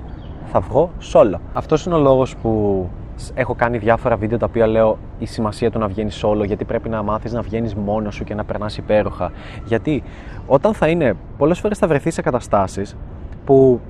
θα 0.52 0.60
βγω 0.60 0.90
solo. 1.12 1.38
Αυτός 1.52 1.84
είναι 1.86 1.94
ο 1.94 1.98
λόγος 1.98 2.36
που 2.36 2.88
έχω 3.34 3.54
κάνει 3.54 3.78
διάφορα 3.78 4.16
βίντεο 4.16 4.38
τα 4.38 4.46
οποία 4.48 4.66
λέω 4.66 4.98
η 5.18 5.26
σημασία 5.26 5.70
του 5.70 5.78
να 5.78 5.86
βγαίνεις 5.86 6.24
solo, 6.24 6.46
γιατί 6.46 6.64
πρέπει 6.64 6.88
να 6.88 7.02
μάθεις 7.02 7.32
να 7.32 7.42
βγαίνεις 7.42 7.74
μόνος 7.74 8.14
σου 8.14 8.24
και 8.24 8.34
να 8.34 8.44
περνάς 8.44 8.76
υπέροχα. 8.76 9.32
Γιατί 9.64 10.02
όταν 10.46 10.74
θα 10.74 10.88
είναι, 10.88 11.16
πολλές 11.38 11.58
φορές 11.58 11.78
θα 11.78 11.86
βρεθείς 11.86 12.14
σε 12.14 12.22
καταστάσεις 12.22 12.96
που 13.44 13.80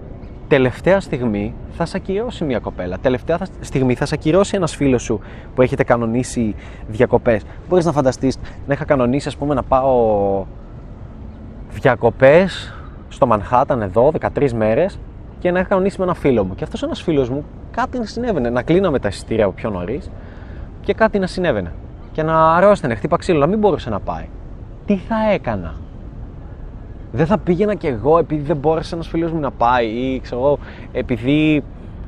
τελευταία 0.48 1.00
στιγμή 1.00 1.54
θα 1.70 1.84
σε 1.84 1.96
ακυρώσει 1.96 2.44
μια 2.44 2.58
κοπέλα. 2.58 2.98
Τελευταία 2.98 3.38
στιγμή 3.60 3.94
θα 3.94 4.06
σε 4.06 4.14
ακυρώσει 4.14 4.56
ένας 4.56 4.76
φίλος 4.76 5.02
σου 5.02 5.20
που 5.54 5.62
έχετε 5.62 5.84
κανονίσει 5.84 6.54
διακοπές. 6.88 7.42
Μπορείς 7.68 7.84
να 7.84 7.92
φανταστείς 7.92 8.38
να 8.66 8.74
είχα 8.74 8.84
κανονίσει, 8.84 9.28
ας 9.28 9.36
πούμε, 9.36 9.54
να 9.54 9.62
πάω 9.62 10.44
διακοπές 11.70 12.74
στο 13.08 13.26
Μανχάταν 13.26 13.82
εδώ 13.82 14.12
13 14.20 14.52
μέρες 14.52 14.98
και 15.38 15.50
να 15.50 15.58
είχα 15.58 15.68
κανονίσει 15.68 15.98
με 15.98 16.04
ένα 16.04 16.14
φίλο 16.14 16.44
μου. 16.44 16.54
Και 16.54 16.64
αυτός 16.64 16.82
ένας 16.82 17.02
φίλος 17.02 17.30
μου 17.30 17.44
κάτι 17.70 17.98
να 17.98 18.04
συνέβαινε. 18.04 18.50
Να 18.50 18.62
κλείναμε 18.62 18.98
τα 18.98 19.08
εισιτήρια 19.08 19.44
από 19.44 19.54
πιο 19.54 19.70
νωρίς 19.70 20.10
και 20.80 20.94
κάτι 20.94 21.18
να 21.18 21.26
συνέβαινε. 21.26 21.72
Και 22.12 22.22
να 22.22 22.54
αρρώστενε, 22.54 22.94
χτύπα 22.94 23.16
ξύλο, 23.16 23.38
να 23.38 23.46
μην 23.46 23.58
μπορούσε 23.58 23.90
να 23.90 24.00
πάει. 24.00 24.28
Τι 24.86 24.96
θα 24.96 25.32
έκανα; 25.32 25.74
Δεν 27.12 27.26
θα 27.26 27.38
πήγαινα 27.38 27.74
κι 27.74 27.86
εγώ 27.86 28.18
επειδή 28.18 28.42
δεν 28.42 28.56
μπόρεσε 28.56 28.94
ένας 28.94 29.08
φίλος 29.08 29.32
μου 29.32 29.40
να 29.40 29.50
πάει 29.50 29.86
ή 29.86 30.20
ξέρω 30.20 30.40
εγώ, 30.40 30.58
επειδή, 30.92 31.62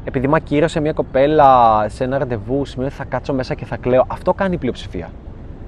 επειδή 0.05 0.29
με 0.29 0.37
ακύρωσε 0.37 0.81
μια 0.81 0.93
κοπέλα 0.93 1.85
σε 1.89 2.05
ένα 2.05 2.19
ραντεβού, 2.19 2.65
σημαίνει 2.65 2.89
ότι 2.89 2.99
θα 2.99 3.05
κάτσω 3.05 3.33
μέσα 3.33 3.55
και 3.55 3.65
θα 3.65 3.77
κλαίω. 3.77 4.05
Αυτό 4.07 4.33
κάνει 4.33 4.55
η 4.55 4.59
πλειοψηφία. 4.59 5.11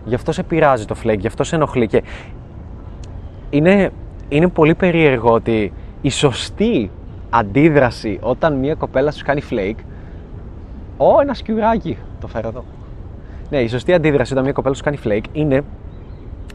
Γι' 0.05 0.15
αυτό 0.15 0.33
σε 0.33 0.43
πειράζει 0.43 0.85
το 0.85 0.95
φλέγγι, 0.95 1.21
γι' 1.21 1.27
αυτό 1.27 1.45
σε 1.45 1.55
ενοχλεί. 1.57 1.87
Και 1.87 2.03
είναι, 3.51 3.91
είναι 4.29 4.49
πολύ 4.49 4.75
περίεργο 4.75 5.33
ότι 5.33 5.73
η 6.01 6.11
σωστή 6.11 6.91
αντίδραση 7.35 8.19
όταν 8.23 8.55
μια 8.55 8.75
κοπέλα 8.75 9.11
σου 9.11 9.25
κάνει 9.25 9.43
flake. 9.51 9.85
Ω, 10.97 11.21
ένα 11.21 11.35
σκιουράκι. 11.35 11.99
Το 12.21 12.27
φέρω 12.27 12.49
εδώ. 12.49 12.65
Ναι, 13.51 13.59
η 13.59 13.69
σωστή 13.69 13.93
αντίδραση 13.93 14.33
όταν 14.33 14.45
μια 14.45 14.53
κοπέλα 14.53 14.75
σου 14.75 14.83
κάνει 14.83 14.99
flake 15.05 15.25
είναι 15.33 15.63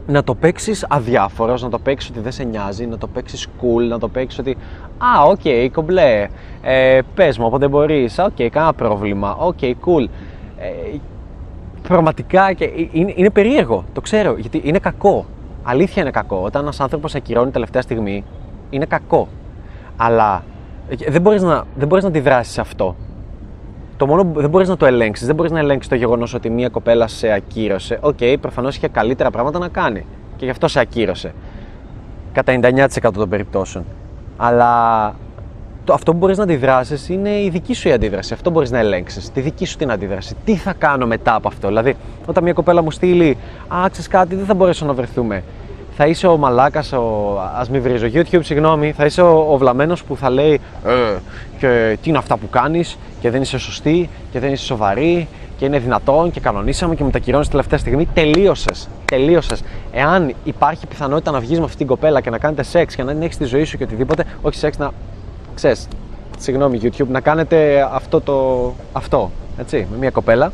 να 0.06 0.24
το 0.24 0.34
παίξεις 0.34 0.86
αδιάφορος, 0.88 1.62
να 1.62 1.68
το 1.68 1.78
παίξεις 1.78 2.10
ότι 2.10 2.20
δεν 2.20 2.32
σε 2.32 2.44
νοιάζει, 2.44 2.86
να 2.86 2.98
το 2.98 3.06
παίξεις 3.06 3.46
cool, 3.60 3.88
να 3.88 3.98
το 3.98 4.08
παίξεις 4.08 4.38
ότι 4.38 4.56
Α, 4.98 5.22
OK, 5.22 5.40
okay, 5.44 5.68
κομπλέ. 5.72 6.28
Ε, 6.62 6.98
Πες 7.14 7.38
μου, 7.38 7.46
όποτε 7.46 7.68
μπορείς. 7.68 8.18
OK, 8.18 8.26
okay, 8.38 8.48
κανένα 8.52 8.72
πρόβλημα. 8.72 9.36
OK, 9.36 9.58
okay, 9.60 9.70
cool. 9.70 10.06
Ε, 10.58 10.96
πραγματικά 11.82 12.52
και 12.52 12.70
είναι, 12.92 13.12
είναι 13.16 13.30
περίεργο, 13.30 13.84
το 13.92 14.00
ξέρω, 14.00 14.36
γιατί 14.38 14.60
είναι 14.64 14.78
κακό. 14.78 15.26
Αλήθεια 15.62 16.02
είναι 16.02 16.10
κακό. 16.10 16.42
Όταν 16.44 16.62
ένας 16.62 16.80
άνθρωπος 16.80 17.14
ακυρώνει 17.14 17.50
τελευταία 17.50 17.82
στιγμή, 17.82 18.24
είναι 18.70 18.84
κακό. 18.84 19.28
Αλλά 19.96 20.34
ε, 20.36 20.49
δεν 21.08 21.20
μπορείς 21.20 21.42
να, 21.42 21.64
δεν 21.74 21.88
μπορείς 21.88 22.04
να 22.04 22.10
αντιδράσεις 22.10 22.52
σε 22.52 22.60
αυτό. 22.60 22.96
Το 23.96 24.06
μόνο 24.06 24.26
δεν 24.34 24.50
μπορείς 24.50 24.68
να 24.68 24.76
το 24.76 24.86
ελέγξεις. 24.86 25.26
Δεν 25.26 25.34
μπορείς 25.34 25.52
να 25.52 25.58
ελέγξεις 25.58 25.90
το 25.90 25.94
γεγονός 25.94 26.34
ότι 26.34 26.50
μία 26.50 26.68
κοπέλα 26.68 27.06
σε 27.06 27.32
ακύρωσε. 27.32 27.98
OK, 28.00 28.16
okay, 28.20 28.36
προφανώς 28.40 28.76
είχε 28.76 28.88
καλύτερα 28.88 29.30
πράγματα 29.30 29.58
να 29.58 29.68
κάνει. 29.68 30.06
Και 30.36 30.44
γι' 30.44 30.50
αυτό 30.50 30.68
σε 30.68 30.80
ακύρωσε. 30.80 31.32
Κατά 32.32 32.58
99% 32.62 33.10
των 33.14 33.28
περιπτώσεων. 33.28 33.84
Αλλά 34.36 35.14
το, 35.84 35.92
αυτό 35.92 36.12
που 36.12 36.18
μπορείς 36.18 36.36
να 36.36 36.42
αντιδράσεις 36.42 37.08
είναι 37.08 37.30
η 37.40 37.48
δική 37.48 37.74
σου 37.74 37.88
η 37.88 37.92
αντίδραση. 37.92 38.34
Αυτό 38.34 38.50
μπορείς 38.50 38.70
να 38.70 38.78
ελέγξεις. 38.78 39.30
Τη 39.30 39.40
δική 39.40 39.64
σου 39.64 39.76
την 39.76 39.90
αντίδραση. 39.90 40.36
Τι 40.44 40.56
θα 40.56 40.72
κάνω 40.72 41.06
μετά 41.06 41.34
από 41.34 41.48
αυτό. 41.48 41.68
Δηλαδή, 41.68 41.96
όταν 42.26 42.42
μια 42.42 42.52
κοπέλα 42.52 42.82
μου 42.82 42.90
στείλει, 42.90 43.36
Α, 43.68 43.86
κάτι, 44.10 44.34
δεν 44.34 44.44
θα 44.44 44.54
μπορέσω 44.54 44.86
να 44.86 44.92
βρεθούμε 44.92 45.42
θα 46.02 46.08
είσαι 46.08 46.26
ο 46.26 46.36
μαλάκας, 46.36 46.92
ο... 46.92 47.38
ας 47.56 47.70
μην 47.70 47.82
βρίζω 47.82 48.06
YouTube, 48.12 48.40
συγγνώμη, 48.42 48.92
θα 48.92 49.04
είσαι 49.04 49.22
ο, 49.22 49.52
ο 49.52 49.56
βλαμμένος 49.56 50.04
που 50.04 50.16
θα 50.16 50.30
λέει 50.30 50.60
ε, 50.86 51.16
και 51.58 51.98
τι 52.02 52.08
είναι 52.08 52.18
αυτά 52.18 52.36
που 52.36 52.48
κάνεις 52.50 52.98
και 53.20 53.30
δεν 53.30 53.42
είσαι 53.42 53.58
σωστή 53.58 54.08
και 54.32 54.40
δεν 54.40 54.52
είσαι 54.52 54.64
σοβαρή 54.64 55.28
και 55.56 55.64
είναι 55.64 55.78
δυνατόν 55.78 56.30
και 56.30 56.40
κανονίσαμε 56.40 56.94
και 56.94 57.04
μετακυρώνεις 57.04 57.48
τελευταία 57.48 57.78
στιγμή. 57.78 58.08
Τελείωσες. 58.14 58.88
Τελείωσες. 59.04 59.62
Εάν 59.92 60.34
υπάρχει 60.44 60.86
πιθανότητα 60.86 61.30
να 61.30 61.40
βγεις 61.40 61.58
με 61.58 61.64
αυτήν 61.64 61.78
την 61.78 61.86
κοπέλα 61.86 62.20
και 62.20 62.30
να 62.30 62.38
κάνετε 62.38 62.62
σεξ 62.62 62.94
και 62.94 63.02
να 63.02 63.12
την 63.12 63.22
έχεις 63.22 63.34
στη 63.34 63.44
ζωή 63.44 63.64
σου 63.64 63.76
και 63.76 63.84
οτιδήποτε, 63.84 64.24
όχι 64.42 64.56
σεξ 64.56 64.78
να. 64.78 64.90
ξέρεις, 65.54 65.88
συγγνώμη 66.38 66.80
YouTube, 66.82 67.08
να 67.10 67.20
κάνετε 67.20 67.88
αυτό 67.92 68.20
το. 68.20 68.72
αυτό. 68.92 69.30
Έτσι, 69.58 69.86
με 69.90 69.96
μια 69.96 70.10
κοπέλα. 70.10 70.52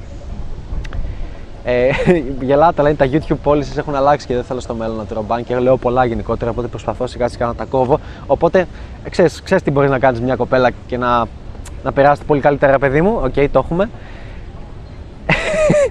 Ε, 1.69 1.91
γελάτε, 2.47 2.83
λένε 2.83 2.95
τα 2.95 3.09
YouTube 3.13 3.39
policies 3.45 3.77
έχουν 3.77 3.95
αλλάξει 3.95 4.27
και 4.27 4.35
δεν 4.35 4.45
θέλω 4.45 4.61
στο 4.61 4.75
μέλλον 4.75 4.97
να 4.97 5.05
τρώω 5.05 5.23
μπαν 5.23 5.45
και 5.45 5.59
λέω 5.59 5.77
πολλά 5.77 6.05
γενικότερα, 6.05 6.51
οπότε 6.51 6.67
προσπαθώ 6.67 7.07
σιγά 7.07 7.29
σιγά 7.29 7.47
να 7.47 7.55
τα 7.55 7.65
κόβω. 7.65 8.01
Οπότε, 8.27 8.67
ξέρεις, 9.11 9.43
ξέρεις 9.43 9.63
τι 9.63 9.71
μπορεί 9.71 9.89
να 9.89 9.99
κάνεις 9.99 10.21
μια 10.21 10.37
κοπέλα 10.37 10.71
και 10.87 10.97
να, 10.97 11.27
να 11.83 11.93
περάσετε 11.93 12.27
πολύ 12.27 12.41
καλύτερα, 12.41 12.79
παιδί 12.79 13.03
μου; 13.03 13.21
OK, 13.23 13.33
okay, 13.37 13.47
το 13.53 13.59
έχουμε. 13.59 13.91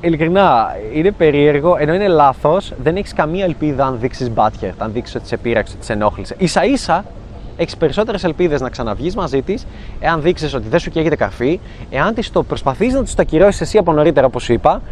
Ειλικρινά, 0.00 0.76
είναι 0.94 1.10
περίεργο, 1.10 1.76
ενώ 1.78 1.94
είναι 1.94 2.08
λάθος, 2.08 2.72
δεν 2.82 2.96
έχεις 2.96 3.12
καμία 3.12 3.44
ελπίδα 3.44 3.86
αν 3.86 3.98
δείξεις 4.00 4.30
μπάτια, 4.30 4.74
αν 4.78 4.92
δείξεις 4.92 5.14
ότι 5.14 5.26
σε 5.26 5.36
πείραξε, 5.36 5.74
ότι 5.76 5.84
σε 5.84 5.92
ενόχλησε. 5.92 6.36
Ίσα 6.44 6.64
ίσα 6.64 7.04
έχεις 7.58 7.76
περισσότερες 7.76 8.24
ελπίδες 8.24 8.60
να 8.60 8.68
ξαναβγείς 8.68 9.14
μαζί 9.14 9.42
της, 9.42 9.66
εάν 10.00 10.22
δείξεις 10.22 10.54
ότι 10.54 10.68
δεν 10.68 10.78
σου 10.78 10.90
καίγεται 10.90 11.16
καρφί, 11.16 11.60
εάν 11.90 12.14
της 12.14 12.30
το 12.30 12.42
προσπαθείς 12.42 12.94
να 12.94 13.04
το 13.04 13.22
ακυρώσεις 13.22 13.60
εσύ 13.60 13.78
από 13.78 13.92
νωρίτερα, 13.92 14.26
όπως 14.26 14.42
σου 14.42 14.52
είπα, 14.52 14.82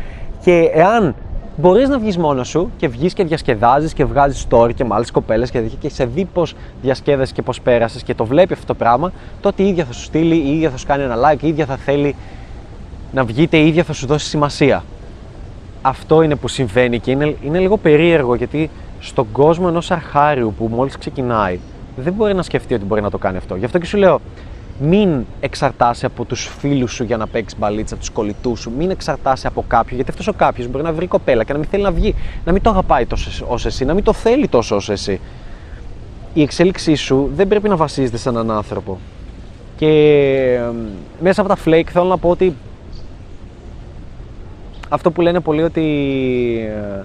και 0.41 0.71
εάν 0.73 1.15
μπορείς 1.57 1.89
να 1.89 1.99
βγεις 1.99 2.19
μόνος 2.19 2.49
σου 2.49 2.71
και 2.77 2.89
βγεις 2.89 3.13
και 3.13 3.25
διασκεδάζεις 3.25 3.93
και 3.93 4.05
βγάζεις 4.05 4.47
story 4.51 4.75
και 4.75 4.85
με 4.85 4.95
άλλες 4.95 5.05
κοπέλες 5.13 5.51
και, 5.51 5.61
και 5.61 5.89
σε 5.89 6.05
δει 6.05 6.25
πώς 6.25 6.55
διασκέδασες 6.83 7.33
και 7.33 7.43
πώς 7.43 7.61
πέρασες 7.61 8.03
και 8.03 8.15
το 8.15 8.25
βλέπει 8.25 8.53
αυτό 8.53 8.67
το 8.67 8.75
πράγμα, 8.75 9.13
τότε 9.41 9.63
η 9.63 9.69
ίδια 9.69 9.85
θα 9.85 9.93
σου 9.93 10.03
στείλει, 10.03 10.35
η 10.37 10.55
ίδια 10.55 10.71
θα 10.71 10.77
σου 10.77 10.87
κάνει 10.87 11.03
ένα 11.03 11.17
like, 11.17 11.43
η 11.43 11.49
ίδια 11.49 11.67
θα 11.67 11.77
θέλει 11.77 12.15
να 13.13 13.25
βγείτε, 13.25 13.57
η 13.57 13.67
ίδια 13.67 13.85
θα 13.85 13.93
σου 13.93 14.07
δώσει 14.07 14.27
σημασία. 14.27 14.85
Αυτό 15.83 16.23
είναι 16.23 16.35
που 16.35 16.49
συμβαίνει 16.49 16.99
και 16.99 17.11
είναι, 17.11 17.37
είναι 17.43 17.59
λίγο 17.59 17.77
περίεργο 17.77 18.35
γιατί 18.35 18.71
στον 19.01 19.27
κόσμο 19.33 19.67
ενός 19.69 19.91
αρχάριου 19.91 20.55
που 20.59 20.71
μόλις 20.75 20.99
ξεκινάει, 20.99 21.59
δεν 21.97 22.13
μπορεί 22.13 22.35
να 22.35 22.43
σκεφτεί 22.43 22.75
ότι 22.75 22.85
μπορεί 22.85 23.01
να 23.03 23.11
το 23.11 23.19
κάνει 23.19 23.37
αυτό. 23.37 23.57
Γι' 23.57 23.65
αυτό 23.65 23.79
και 23.79 23.87
σου 23.87 23.97
λέω, 23.97 24.21
μην 24.81 25.25
εξαρτάσαι 25.41 26.07
από 26.07 26.25
τους 26.25 26.51
φίλους 26.59 26.93
σου 26.93 27.05
για 27.05 27.17
να 27.17 27.27
παίξεις 27.27 27.59
μπαλίτσα, 27.59 27.97
τους 27.97 28.11
κολλητούς 28.11 28.61
σου. 28.61 28.73
Μην 28.79 28.91
εξαρτάσαι 28.91 29.47
από 29.47 29.65
κάποιον, 29.69 29.95
γιατί 29.95 30.11
αυτός 30.11 30.27
ο 30.27 30.33
κάποιος 30.33 30.69
μπορεί 30.69 30.85
να 30.85 30.93
βρει 30.93 31.07
κοπέλα 31.07 31.45
και 31.45 31.53
να 31.53 31.59
μην 31.59 31.69
θέλει 31.69 31.83
να 31.83 31.93
βγει, 31.93 32.15
να 32.45 32.53
μην 32.53 32.63
το 32.63 32.71
αγαπάει 32.71 33.07
τόσο 33.07 33.47
όσο 33.49 33.69
εσύ, 33.69 33.85
να 33.85 33.95
μην 33.95 34.05
το 34.05 34.13
θέλει 34.13 34.49
τόσο 34.49 34.77
όσο 34.77 34.93
εσύ. 34.93 35.21
Η 36.35 36.43
εξέλιξή 36.43 36.95
σου 36.95 37.31
δεν 37.35 37.49
πρέπει 37.49 37.69
να 37.69 37.77
βασίζεται 37.77 38.17
σε 38.17 38.29
έναν 38.29 38.51
άνθρωπο. 38.51 38.99
Και 39.77 40.61
μέσα 41.21 41.41
από 41.41 41.55
τα 41.55 41.57
flake 41.65 41.87
θέλω 41.91 42.05
να 42.05 42.19
πω 42.19 42.29
ότι 42.29 42.55
αυτό 44.89 45.11
που 45.11 45.21
λένε 45.21 45.41
πολλοί 45.41 45.63
ότι 45.63 45.83
ε, 46.63 47.05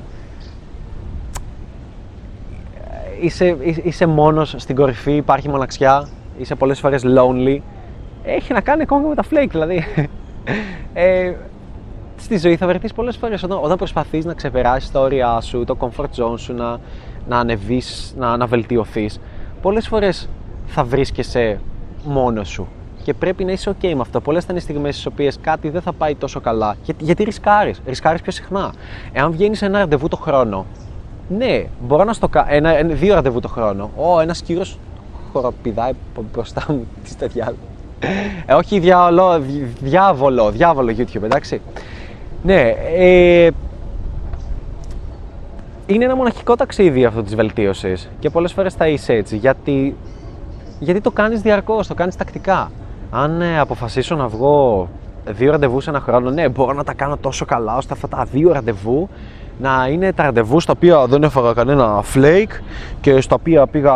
είσαι, 3.21 3.57
είσαι 3.83 4.05
μόνος 4.05 4.55
στην 4.57 4.75
κορυφή, 4.75 5.15
υπάρχει 5.15 5.49
μοναξιά, 5.49 6.07
είσαι 6.37 6.55
πολλές 6.55 6.79
φορές 6.79 7.03
lonely, 7.05 7.57
έχει 8.23 8.53
να 8.53 8.61
κάνει 8.61 8.81
ακόμα 8.81 9.07
με 9.07 9.15
τα 9.15 9.23
flake, 9.31 9.49
δηλαδή. 9.49 9.83
ε, 10.93 11.33
στη 12.15 12.37
ζωή 12.37 12.55
θα 12.55 12.67
βρεθείς 12.67 12.93
πολλές 12.93 13.17
φορές 13.17 13.43
όταν, 13.43 13.59
όταν 13.61 13.77
προσπαθείς 13.77 14.25
να 14.25 14.33
ξεπεράσεις 14.33 14.91
τα 14.91 14.99
όρια 14.99 15.41
σου, 15.41 15.63
το 15.63 15.77
comfort 15.79 16.23
zone 16.23 16.39
σου, 16.39 16.53
να, 16.53 16.79
να 17.27 17.39
ανεβείς, 17.39 18.15
να, 18.17 18.37
να 18.37 18.45
βελτιωθείς. 18.45 19.19
Πολλές 19.61 19.87
φορές 19.87 20.29
θα 20.65 20.83
βρίσκεσαι 20.83 21.59
μόνος 22.03 22.49
σου 22.49 22.67
και 23.03 23.13
πρέπει 23.13 23.43
να 23.43 23.51
είσαι 23.51 23.69
OK 23.71 23.93
με 23.93 24.01
αυτό. 24.01 24.21
Πολλές 24.21 24.45
θα 24.45 24.51
είναι 24.51 24.61
στιγμές 24.61 24.93
στις 24.93 25.05
οποίες 25.05 25.37
κάτι 25.41 25.69
δεν 25.69 25.81
θα 25.81 25.93
πάει 25.93 26.15
τόσο 26.15 26.39
καλά. 26.39 26.75
Γιατί, 26.83 27.03
γιατί 27.03 27.23
ρισκάρεις; 27.23 27.81
Ρισκάρεις 27.85 28.21
πιο 28.21 28.31
συχνά. 28.31 28.73
Εάν 29.11 29.31
βγαίνεις 29.31 29.61
ένα 29.61 29.79
ραντεβού 29.79 30.07
το 30.07 30.15
χρόνο, 30.15 30.65
ναι, 31.37 31.65
μπορώ 31.87 32.03
να 32.03 32.13
στο 32.13 32.27
κάνω. 32.27 32.47
Ένα, 32.49 32.73
δύο 32.83 33.13
ραντεβού 33.13 33.39
το 33.39 33.47
χρόνο. 33.47 33.89
Ω, 33.95 34.19
ένας 34.19 34.41
κύριος 34.41 34.77
χοροπηδάει 35.31 35.91
μπροστά 36.31 36.65
μου. 36.67 36.87
Τι 37.03 37.09
στο 37.09 37.27
διάλογο. 37.27 37.57
Ε, 38.45 38.53
όχι 38.53 38.79
διάβολο, 38.79 39.41
διάβολο, 39.81 40.51
διάβολο 40.51 40.95
YouTube, 40.97 41.23
εντάξει. 41.23 41.61
Ναι, 42.43 42.73
ε, 42.97 43.49
είναι 45.85 46.05
ένα 46.05 46.15
μοναχικό 46.15 46.55
ταξίδι 46.55 47.05
αυτό 47.05 47.23
της 47.23 47.35
βελτίωσης 47.35 48.09
και 48.19 48.29
πολλές 48.29 48.53
φορές 48.53 48.73
θα 48.73 48.87
είσαι 48.87 49.13
έτσι 49.13 49.37
γιατί, 49.37 49.95
γιατί 50.79 51.01
το 51.01 51.11
κάνεις 51.11 51.41
διαρκώς, 51.41 51.87
το 51.87 51.93
κάνεις 51.93 52.15
τακτικά. 52.15 52.71
Αν 53.11 53.41
ε, 53.41 53.59
αποφασίσω 53.59 54.15
να 54.15 54.27
βγω 54.27 54.87
δύο 55.25 55.51
ραντεβού 55.51 55.81
σε 55.81 55.89
ένα 55.89 55.99
χρόνο, 55.99 56.29
ναι, 56.29 56.49
μπορώ 56.49 56.73
να 56.73 56.83
τα 56.83 56.93
κάνω 56.93 57.17
τόσο 57.17 57.45
καλά 57.45 57.77
ώστε 57.77 57.93
αυτά 57.93 58.07
τα 58.07 58.25
δύο 58.31 58.51
ραντεβού 58.51 59.09
να 59.61 59.87
είναι 59.87 60.13
τα 60.13 60.23
ραντεβού 60.23 60.59
στα 60.59 60.73
οποία 60.75 61.05
δεν 61.05 61.23
έφαγα 61.23 61.53
κανένα 61.53 62.03
flake 62.13 62.61
και 63.01 63.21
στα 63.21 63.35
οποία 63.35 63.67
πήγα 63.67 63.93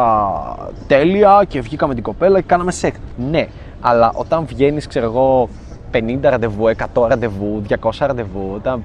τέλεια 0.87 1.43
και 1.47 1.61
βγήκα 1.61 1.87
με 1.87 1.93
την 1.93 2.03
κοπέλα 2.03 2.39
και 2.39 2.45
κάναμε 2.47 2.71
σεκ. 2.71 2.95
Ναι, 3.29 3.47
αλλά 3.81 4.11
όταν 4.15 4.45
βγαίνεις, 4.45 4.87
ξέρω 4.87 5.05
εγώ, 5.05 5.49
50 5.91 6.17
ραντεβού, 6.21 6.65
100 6.93 7.07
ραντεβού, 7.07 7.61
200 7.81 7.89
ραντεβού, 7.99 8.51
όταν, 8.55 8.83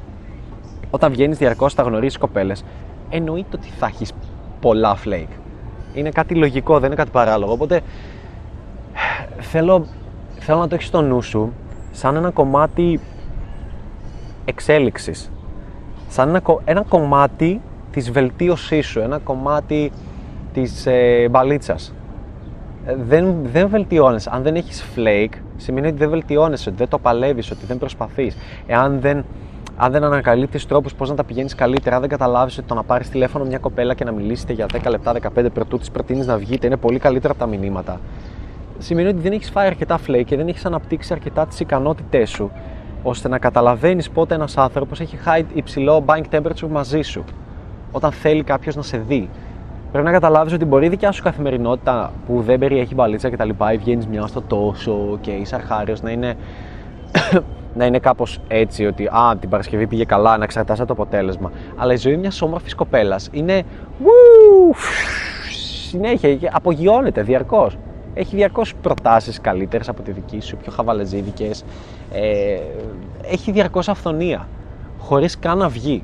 όταν 0.90 1.12
βγαίνεις 1.12 1.38
διαρκώς, 1.38 1.74
θα 1.74 1.82
γνωρίσει 1.82 2.18
κοπέλες, 2.18 2.64
εννοείται 3.10 3.56
ότι 3.56 3.68
θα 3.78 3.86
έχεις 3.86 4.12
πολλά 4.60 4.96
flake. 5.04 5.34
Είναι 5.94 6.10
κάτι 6.10 6.34
λογικό, 6.34 6.78
δεν 6.78 6.86
είναι 6.86 6.94
κάτι 6.94 7.10
παράλογο. 7.10 7.52
Οπότε 7.52 7.80
θέλω, 9.40 9.86
θέλω 10.38 10.58
να 10.58 10.68
το 10.68 10.74
έχεις 10.74 10.86
στο 10.86 11.02
νου 11.02 11.22
σου 11.22 11.52
σαν 11.92 12.16
ένα 12.16 12.30
κομμάτι 12.30 13.00
εξέλιξης 14.44 15.30
σαν 16.10 16.28
ένα, 16.28 16.42
ένα 16.64 16.84
κομμάτι 16.88 17.60
της 17.92 18.10
βελτίωσής 18.10 18.86
σου, 18.86 19.00
ένα 19.00 19.18
κομμάτι 19.18 19.92
της 20.52 20.86
ε, 20.86 21.28
μπαλίτσας. 21.30 21.94
Ε, 22.86 22.94
δεν, 23.08 23.34
δεν 23.52 23.68
βελτιώνεσαι. 23.68 24.30
Αν 24.32 24.42
δεν 24.42 24.54
έχεις 24.54 24.84
flake, 24.96 25.34
σημαίνει 25.56 25.86
ότι 25.86 25.96
δεν 25.96 26.10
βελτιώνεσαι, 26.10 26.68
ότι 26.68 26.78
δεν 26.78 26.88
το 26.88 26.98
παλεύεις, 26.98 27.50
ότι 27.50 27.66
δεν 27.66 27.78
προσπαθείς. 27.78 28.36
Εάν 28.66 29.00
δεν, 29.00 29.24
αν 29.76 29.92
δεν 29.92 30.04
ανακαλύπτεις 30.04 30.66
τρόπους 30.66 30.94
πώς 30.94 31.08
να 31.08 31.14
τα 31.14 31.24
πηγαίνεις 31.24 31.54
καλύτερα, 31.54 31.94
αν 31.94 32.00
δεν 32.00 32.10
καταλάβεις 32.10 32.58
ότι 32.58 32.66
το 32.66 32.74
να 32.74 32.82
πάρεις 32.82 33.08
τηλέφωνο 33.08 33.44
μια 33.44 33.58
κοπέλα 33.58 33.94
και 33.94 34.04
να 34.04 34.12
μιλήσετε 34.12 34.52
για 34.52 34.66
10 34.72 34.90
λεπτά, 34.90 35.12
15 35.12 35.46
πρωτού 35.54 35.78
της 35.78 35.90
προτείνεις 35.90 36.26
να 36.26 36.36
βγείτε 36.36 36.66
είναι 36.66 36.76
πολύ 36.76 36.98
καλύτερα 36.98 37.32
από 37.32 37.42
τα 37.42 37.48
μηνύματα. 37.48 38.00
Σημαίνει 38.78 39.08
ότι 39.08 39.20
δεν 39.20 39.32
έχεις 39.32 39.50
φάει 39.50 39.66
αρκετά 39.66 39.98
flake 40.06 40.24
και 40.24 40.36
δεν 40.36 40.48
έχεις 40.48 40.64
αναπτύξει 40.64 41.12
αρκετά 41.12 41.46
τις 41.46 41.60
ικανότητές 41.60 42.30
σου 42.30 42.50
ώστε 43.02 43.28
να 43.28 43.38
καταλαβαίνεις 43.38 44.10
πότε 44.10 44.34
ένας 44.34 44.56
άνθρωπος 44.56 45.00
έχει 45.00 45.18
high 45.26 45.44
υψηλό 45.54 46.04
buying 46.06 46.34
temperature 46.34 46.68
μαζί 46.70 47.02
σου 47.02 47.24
όταν 47.92 48.12
θέλει 48.12 48.42
κάποιος 48.42 48.76
να 48.76 48.82
σε 48.82 48.98
δει. 48.98 49.28
Πρέπει 49.90 50.06
να 50.06 50.12
καταλάβεις 50.12 50.52
ότι 50.52 50.64
μπορεί 50.64 50.86
η 50.86 50.88
δικιά 50.88 51.12
σου 51.12 51.22
καθημερινότητα 51.22 52.12
που 52.26 52.42
δεν 52.42 52.58
περιέχει 52.58 52.94
μπαλίτσα 52.94 53.30
και 53.30 53.36
τα 53.36 53.44
λοιπά 53.44 53.72
ή 53.72 53.76
βγαίνεις 53.76 54.06
μια 54.06 54.26
στο 54.26 54.40
τόσο 54.40 55.18
και 55.20 55.30
είσαι 55.30 55.54
αρχάριος 55.54 56.02
να 56.02 56.10
είναι, 56.10 56.34
να 57.78 57.84
είναι 57.84 57.98
κάπως 57.98 58.40
έτσι 58.48 58.86
ότι 58.86 59.06
α, 59.06 59.36
την 59.40 59.48
Παρασκευή 59.48 59.86
πήγε 59.86 60.04
καλά, 60.04 60.36
να 60.36 60.44
εξαρτάσαι 60.44 60.84
το 60.84 60.92
αποτέλεσμα. 60.92 61.50
Αλλά 61.76 61.92
η 61.92 61.96
ζωή 61.96 62.16
μιας 62.16 62.42
όμορφης 62.42 62.74
κοπέλας 62.74 63.28
είναι 63.32 63.62
συνέχεια, 65.88 66.50
απογειώνεται 66.52 67.22
διαρκώς 67.22 67.76
έχει 68.14 68.36
διαρκώς 68.36 68.74
προτάσεις 68.82 69.40
καλύτερες 69.40 69.88
από 69.88 70.02
τη 70.02 70.12
δική 70.12 70.40
σου, 70.40 70.56
πιο 70.56 70.72
χαβαλεζίδικες. 70.72 71.64
Ε, 72.12 72.58
έχει 73.30 73.50
διαρκώς 73.52 73.88
αυθονία, 73.88 74.48
χωρίς 74.98 75.38
καν 75.38 75.58
να 75.58 75.68
βγει. 75.68 76.02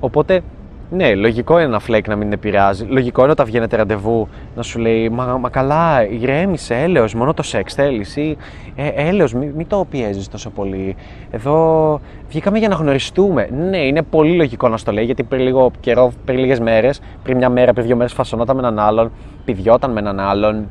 Οπότε, 0.00 0.42
ναι, 0.90 1.14
λογικό 1.14 1.54
είναι 1.54 1.68
ένα 1.68 1.78
φλέκ 1.78 2.08
να 2.08 2.16
μην 2.16 2.32
επηρεάζει. 2.32 2.84
Λογικό 2.84 3.22
είναι 3.22 3.30
όταν 3.30 3.46
βγαίνετε 3.46 3.76
ραντεβού 3.76 4.28
να 4.56 4.62
σου 4.62 4.78
λέει 4.78 5.08
Μα, 5.08 5.24
μα 5.24 5.48
καλά, 5.48 6.08
ηρέμησε, 6.08 6.74
έλεος, 6.74 7.14
μόνο 7.14 7.34
το 7.34 7.42
σεξ 7.42 7.74
θέλεις. 7.74 8.16
Ή 8.16 8.36
ε, 8.76 8.88
έλεος, 8.94 9.34
μην 9.34 9.52
μη 9.56 9.64
το 9.64 9.86
πιέζεις 9.90 10.28
τόσο 10.28 10.50
πολύ. 10.50 10.96
Εδώ 11.30 12.00
βγήκαμε 12.28 12.58
για 12.58 12.68
να 12.68 12.74
γνωριστούμε. 12.74 13.48
Ναι, 13.70 13.78
είναι 13.78 14.02
πολύ 14.02 14.36
λογικό 14.36 14.68
να 14.68 14.76
στο 14.76 14.92
λέει 14.92 15.04
γιατί 15.04 15.22
πριν 15.22 15.42
λίγο 15.42 15.70
καιρό, 15.80 16.12
πριν 16.24 16.38
λίγες 16.38 16.60
μέρες, 16.60 17.00
πριν 17.22 17.36
μια 17.36 17.48
μέρα, 17.48 17.72
πριν 17.72 17.86
δύο 17.86 17.96
μέρες 17.96 18.12
φασωνόταν 18.12 18.56
με 18.56 18.62
έναν 18.62 18.78
άλλον, 18.78 19.12
πηδιόταν 19.44 19.92
με 19.92 20.00
έναν 20.00 20.20
άλλον, 20.20 20.68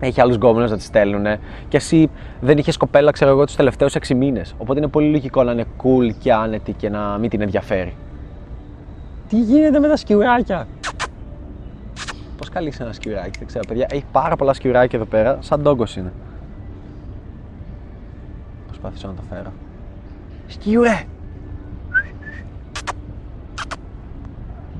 έχει 0.00 0.20
άλλους 0.20 0.36
γκόμενους 0.36 0.70
να 0.70 0.76
τη 0.76 0.82
στέλνουν 0.82 1.26
και 1.68 1.76
εσύ 1.76 2.10
δεν 2.40 2.58
είχες 2.58 2.76
κοπέλα, 2.76 3.10
ξέρω 3.10 3.30
εγώ, 3.30 3.44
τους 3.44 3.56
τελευταίους 3.56 3.94
6 3.94 4.14
μήνες. 4.14 4.54
Οπότε 4.58 4.78
είναι 4.78 4.88
πολύ 4.88 5.10
λογικό 5.10 5.42
να 5.42 5.52
είναι 5.52 5.64
cool 5.82 6.14
και 6.18 6.32
άνετη 6.32 6.72
και 6.72 6.88
να 6.88 7.18
μην 7.18 7.30
την 7.30 7.40
ενδιαφέρει. 7.40 7.94
Τι 9.28 9.40
γίνεται 9.40 9.78
με 9.78 9.88
τα 9.88 9.96
σκιουράκια; 9.96 10.66
Πώς 12.36 12.48
καλείς 12.48 12.80
ένα 12.80 12.92
σκιουράκι, 12.92 13.38
δεν 13.38 13.46
ξέρω, 13.46 13.64
παιδιά. 13.68 13.86
Έχει 13.90 14.04
πάρα 14.12 14.36
πολλά 14.36 14.52
σκιουράκια 14.52 14.98
εδώ 14.98 15.08
πέρα, 15.08 15.38
σαν 15.40 15.62
τόγκος 15.62 15.96
είναι. 15.96 16.12
Προσπαθήσω 18.66 19.06
να 19.06 19.14
το 19.14 19.22
φέρω. 19.30 19.52
Σκιουρέ! 20.46 21.04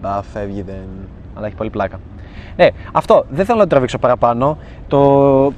Μπα, 0.00 0.22
φεύγει, 0.22 0.62
δεν. 0.62 0.88
Αλλά 1.34 1.46
έχει 1.46 1.56
πολύ 1.56 1.70
πλάκα. 1.70 2.00
Ναι, 2.56 2.68
αυτό 2.92 3.24
δεν 3.30 3.44
θέλω 3.44 3.58
να 3.58 3.64
το 3.64 3.70
τραβήξω 3.70 3.98
παραπάνω. 3.98 4.58
Το, 4.88 5.52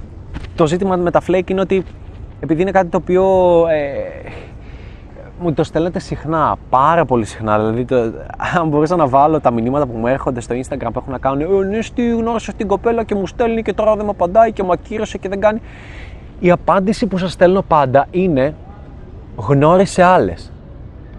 το 0.55 0.67
ζήτημα 0.67 0.97
με 0.97 1.11
τα 1.11 1.21
flake 1.27 1.51
είναι 1.51 1.61
ότι 1.61 1.85
επειδή 2.41 2.63
είναι 2.63 2.71
κάτι 2.71 2.89
το 2.89 2.97
οποίο 2.97 3.25
ε, 3.69 4.31
μου 5.41 5.53
το 5.53 5.65
στέλνετε 5.65 5.99
συχνά, 5.99 6.57
πάρα 6.71 7.05
πολύ 7.05 7.25
συχνά. 7.25 7.59
Δηλαδή, 7.59 7.85
το, 7.85 7.97
αν 8.57 8.69
μπορούσα 8.69 8.97
να 8.97 9.07
βάλω 9.07 9.41
τα 9.41 9.51
μηνύματα 9.51 9.87
που 9.87 9.99
μου 9.99 10.07
έρχονται 10.07 10.41
στο 10.41 10.55
Instagram 10.55 10.89
που 10.93 10.99
έχουν 10.99 11.13
να 11.13 11.19
κάνουν 11.19 11.41
Ε, 11.41 11.67
ναι, 11.67 11.83
στη 11.83 12.11
γνώρισα 12.11 12.53
την 12.53 12.67
κοπέλα 12.67 13.05
και 13.05 13.15
μου 13.15 13.27
στέλνει 13.27 13.63
και 13.63 13.73
τώρα 13.73 13.97
δεν 13.97 14.05
με 14.05 14.11
απαντάει 14.11 14.53
και 14.53 14.63
μου 14.63 14.73
ακύρωσε 14.73 15.19
και 15.19 15.29
δεν 15.29 15.41
κάνει. 15.41 15.61
Η 16.41 16.51
απάντηση 16.51 17.07
που 17.07 17.19
σας 17.19 17.33
στέλνω 17.33 17.63
πάντα 17.63 18.07
είναι 18.11 18.55
γνώρισε 19.37 20.03
άλλες. 20.03 20.53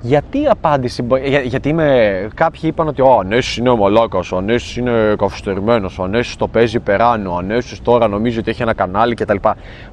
Γιατί 0.06 0.42
η 0.42 0.48
απάντηση, 0.48 1.06
για, 1.24 1.40
γιατί 1.40 1.70
είμαι, 1.70 2.28
κάποιοι 2.36 2.62
είπαν 2.64 2.88
ότι 2.88 3.02
ο 3.02 3.20
Ανέσης 3.20 3.58
είναι 3.58 3.70
ο 3.70 3.78
μαλάκας, 3.78 4.32
ο 4.32 4.38
Ανέσης 4.38 4.76
είναι 4.76 5.16
καυστερημένος, 5.18 6.00
ο 6.00 6.04
Ανέσης 6.04 6.36
το 6.36 6.48
παίζει 6.48 6.80
περάνω, 6.80 7.34
ο 7.34 7.38
Ανέσης 7.38 7.82
τώρα 7.82 8.08
νομίζει 8.08 8.40
ότι 8.40 8.50
έχει 8.50 8.62
ένα 8.62 8.74
κανάλι 8.74 9.16
κτλ. 9.16 9.36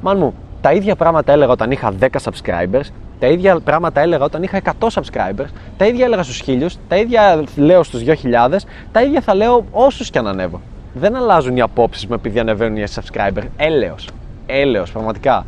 Μάν 0.01 0.19
μου, 0.19 0.35
τα 0.61 0.73
ίδια 0.73 0.97
πράγματα 0.97 1.33
έλεγα 1.33 1.51
όταν 1.53 1.71
είχα 1.71 1.93
10 2.01 2.07
subscribers, 2.07 2.91
τα 3.19 3.27
ίδια 3.27 3.61
πράγματα 3.61 4.01
έλεγα 4.01 4.25
όταν 4.25 4.43
είχα 4.43 4.61
100 4.81 4.89
subscribers, 4.89 5.51
τα 5.77 5.87
ίδια 5.87 6.05
έλεγα 6.05 6.23
στους 6.23 6.43
1000, 6.47 6.67
τα 6.89 6.97
ίδια 6.97 7.45
λέω 7.57 7.83
στους 7.83 8.03
2000, 8.03 8.65
τα 8.93 9.03
ίδια 9.03 9.21
θα 9.21 9.35
λέω 9.35 9.65
όσους 9.71 10.11
και 10.11 10.19
αν 10.19 10.27
ανέβω. 10.27 10.61
Δεν 10.95 11.17
αλλάζουν 11.17 11.57
οι 11.57 11.61
απόψεις 11.61 12.07
μου 12.07 12.15
επειδή 12.15 12.39
ανεβαίνουν 12.39 12.77
οι 12.77 12.85
subscribers. 12.95 13.45
Έλεος. 13.57 14.09
Έλεος, 14.47 14.93
πραγματικά. 14.93 15.45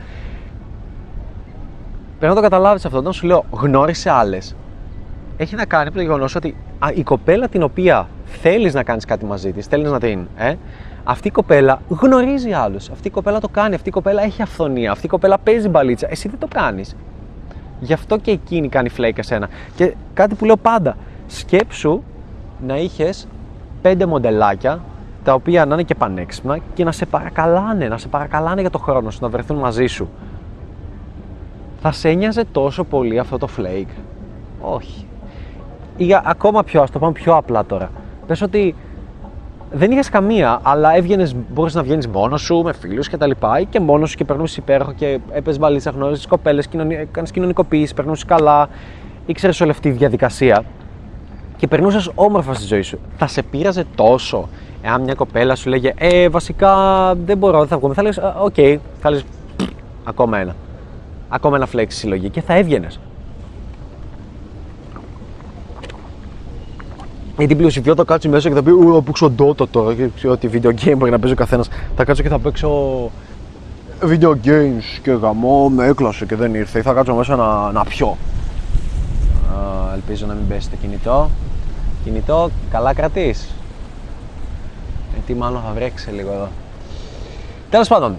Πρέπει 2.23 2.37
να 2.37 2.43
το 2.43 2.49
καταλάβεις 2.49 2.85
αυτό. 2.85 2.99
Όταν 2.99 3.13
σου 3.13 3.27
λέω 3.27 3.45
γνώρισε 3.51 4.11
άλλες, 4.11 4.55
έχει 5.37 5.55
να 5.55 5.65
κάνει 5.65 5.85
με 5.85 5.91
το 5.91 6.03
γεγονός 6.03 6.35
ότι 6.35 6.57
η 6.95 7.03
κοπέλα 7.03 7.49
την 7.49 7.63
οποία 7.63 8.09
θέλεις 8.25 8.75
να 8.75 8.83
κάνεις 8.83 9.05
κάτι 9.05 9.25
μαζί 9.25 9.53
της, 9.53 9.67
θέλεις 9.67 9.91
να 9.91 10.01
την. 10.01 10.27
Ε, 10.37 10.55
αυτή 11.05 11.29
η 11.29 11.31
κοπέλα 11.31 11.81
γνωρίζει 11.89 12.53
άλλους. 12.53 12.89
Αυτή 12.91 13.09
η 13.09 13.11
κοπέλα 13.11 13.41
το 13.41 13.49
κάνει. 13.49 13.75
Αυτή 13.75 13.89
η 13.89 13.93
κοπέλα 13.93 14.23
έχει 14.23 14.43
αυθονία. 14.43 14.91
Αυτή 14.91 15.07
η 15.07 15.09
κοπέλα 15.09 15.39
παίζει 15.39 15.69
μπαλίτσα. 15.69 16.07
Εσύ 16.11 16.29
δεν 16.29 16.39
το 16.39 16.47
κάνεις. 16.55 16.97
Γι' 17.81 17.93
αυτό 17.93 18.17
και 18.17 18.31
εκείνη 18.31 18.69
κάνει 18.69 18.89
φλέικα 18.89 19.21
εσένα. 19.21 19.49
Και 19.75 19.95
κάτι 20.15 20.35
που 20.35 20.45
λέω 20.45 20.57
πάντα. 20.57 20.97
Σκέψου 21.27 22.03
να 22.67 22.77
είχες 22.77 23.27
πέντε 23.83 24.07
μοντελάκια 24.07 24.81
τα 25.25 25.35
οποία 25.35 25.67
να 25.67 25.75
είναι 25.75 25.83
και 25.83 25.95
πανέξυπνα 25.95 26.59
και 26.75 26.85
να 26.85 26.93
σε 26.93 27.07
παρακαλάνε, 27.07 27.89
να 27.89 27.99
σε 27.99 28.09
παρακαλάνε 28.09 28.61
για 28.61 28.71
το 28.71 28.79
χρόνο 28.79 29.11
σου, 29.11 29.19
να 29.23 29.29
βρεθούν 29.29 29.57
μαζί 29.57 29.87
σου. 29.87 30.09
Θα 31.83 31.93
σε 31.93 32.09
ένοιαζε 32.09 32.45
τόσο 32.53 32.85
πολύ 32.85 33.19
αυτό 33.19 33.39
το 33.39 33.49
flake; 33.59 33.95
Όχι. 34.61 35.07
Ή 35.97 36.07
ακόμα 36.25 36.63
πιο, 36.63 36.83
ας 36.83 36.91
το 36.91 36.99
πάμε 36.99 37.13
πιο 37.13 37.37
απλά 37.37 37.65
τώρα. 37.65 37.91
Πες 38.27 38.43
ότι 38.43 38.75
δεν 39.73 39.91
είχες 39.91 40.09
καμία, 40.09 40.61
αλλά 40.63 40.97
έβγαινες, 40.97 41.35
μπορεί 41.53 41.73
να 41.75 41.83
βγαίνεις 41.83 42.07
μόνος 42.07 42.41
σου, 42.43 42.63
με 42.63 42.73
φίλους 42.73 43.09
και 43.09 43.17
τα 43.17 43.27
λοιπά, 43.27 43.61
ή 43.61 43.65
και 43.65 43.81
μόνος 43.81 44.11
σου 44.11 44.17
και 44.17 44.25
περνούσες 44.25 44.57
υπέροχο 44.57 44.93
και 44.93 45.19
έπαιζες 45.31 45.61
μπαλίτσα, 45.61 45.91
γνώριζες 45.91 46.27
κοπέλες, 46.27 46.69
κάνεις 47.11 47.31
κοινωνικοποίηση, 47.31 47.95
περνούσες 47.95 48.25
καλά, 48.25 48.69
ήξερες 49.27 49.61
όλη 49.61 49.71
αυτή 49.71 49.91
τη 49.91 49.97
διαδικασία 49.97 50.65
και 51.57 51.67
περνούσες 51.67 52.11
όμορφα 52.15 52.55
στη 52.55 52.67
ζωή 52.67 52.83
σου. 52.83 52.99
Θα 53.17 53.27
σε 53.27 53.43
πείραζε 53.43 53.85
τόσο 53.95 54.49
εάν 54.83 55.03
μια 55.03 55.15
κοπέλα 55.15 55.55
σου 55.55 55.69
λέγε 55.69 55.93
Ε, 55.99 56.29
βασικά 56.29 56.75
δεν 57.15 57.39
μπορώ, 57.39 57.59
δεν 57.59 57.69
θα 57.69 57.79
βγούμε. 57.79 57.95
Θα 57.95 58.03
λες, 58.03 58.21
Ok, 58.43 58.55
okay. 58.57 58.77
θα 59.01 59.11
λες, 59.11 59.25
ακόμα 60.05 60.39
ένα. 60.39 60.55
Ακόμα 61.35 61.57
ένα 61.57 61.67
flake 61.67 61.87
στη 61.87 61.99
συλλογή 61.99 62.29
και 62.29 62.41
θα 62.41 62.55
έβγαινες. 62.55 63.01
Γιατί 67.37 67.53
η 67.53 67.57
πλειοψηφία 67.57 67.95
θα 67.95 68.05
κάτσει 68.05 68.29
μέσα 68.29 68.49
και 68.49 68.55
θα 68.55 68.63
πει 68.63 68.71
Ου, 68.71 68.93
θα 68.95 69.03
παίξω 69.03 69.33
Dota 69.39 69.69
τώρα. 69.69 69.95
Και 69.95 70.09
ξέρω 70.17 70.33
ότι 70.33 70.51
video 70.53 70.69
game 70.69 70.95
μπορεί 70.97 71.11
να 71.11 71.19
παίζει 71.19 71.33
ο 71.33 71.37
καθένας. 71.37 71.69
Θα 71.97 72.05
κάτσω 72.05 72.23
και 72.23 72.29
θα 72.29 72.39
παίξω 72.39 72.71
video 74.03 74.31
games 74.45 75.01
και 75.03 75.11
γαμώ, 75.11 75.69
με 75.69 75.87
έκλασε 75.87 76.27
και 76.27 76.37
δεν 76.37 76.55
ήρθε. 76.55 76.79
Ή 76.79 76.83
θα 76.83 76.93
κάτσω 76.93 77.15
μέσα 77.15 77.37
να, 77.37 77.73
να 77.73 77.85
πιω. 77.85 78.17
Α, 79.53 79.93
ελπίζω 79.95 80.27
να 80.27 80.35
μην 80.35 80.49
πέσει 80.49 80.71
το 80.71 80.77
κινητό. 80.81 81.31
Κινητό, 82.05 82.51
καλά 82.71 82.95
κρατείς. 82.95 83.49
Γιατί 85.13 85.35
μάλλον 85.35 85.63
θα 85.67 85.73
βρέξει 85.75 86.11
λίγο 86.11 86.33
εδώ. 86.33 86.49
Τέλος 87.71 87.89
πάντων, 87.89 88.17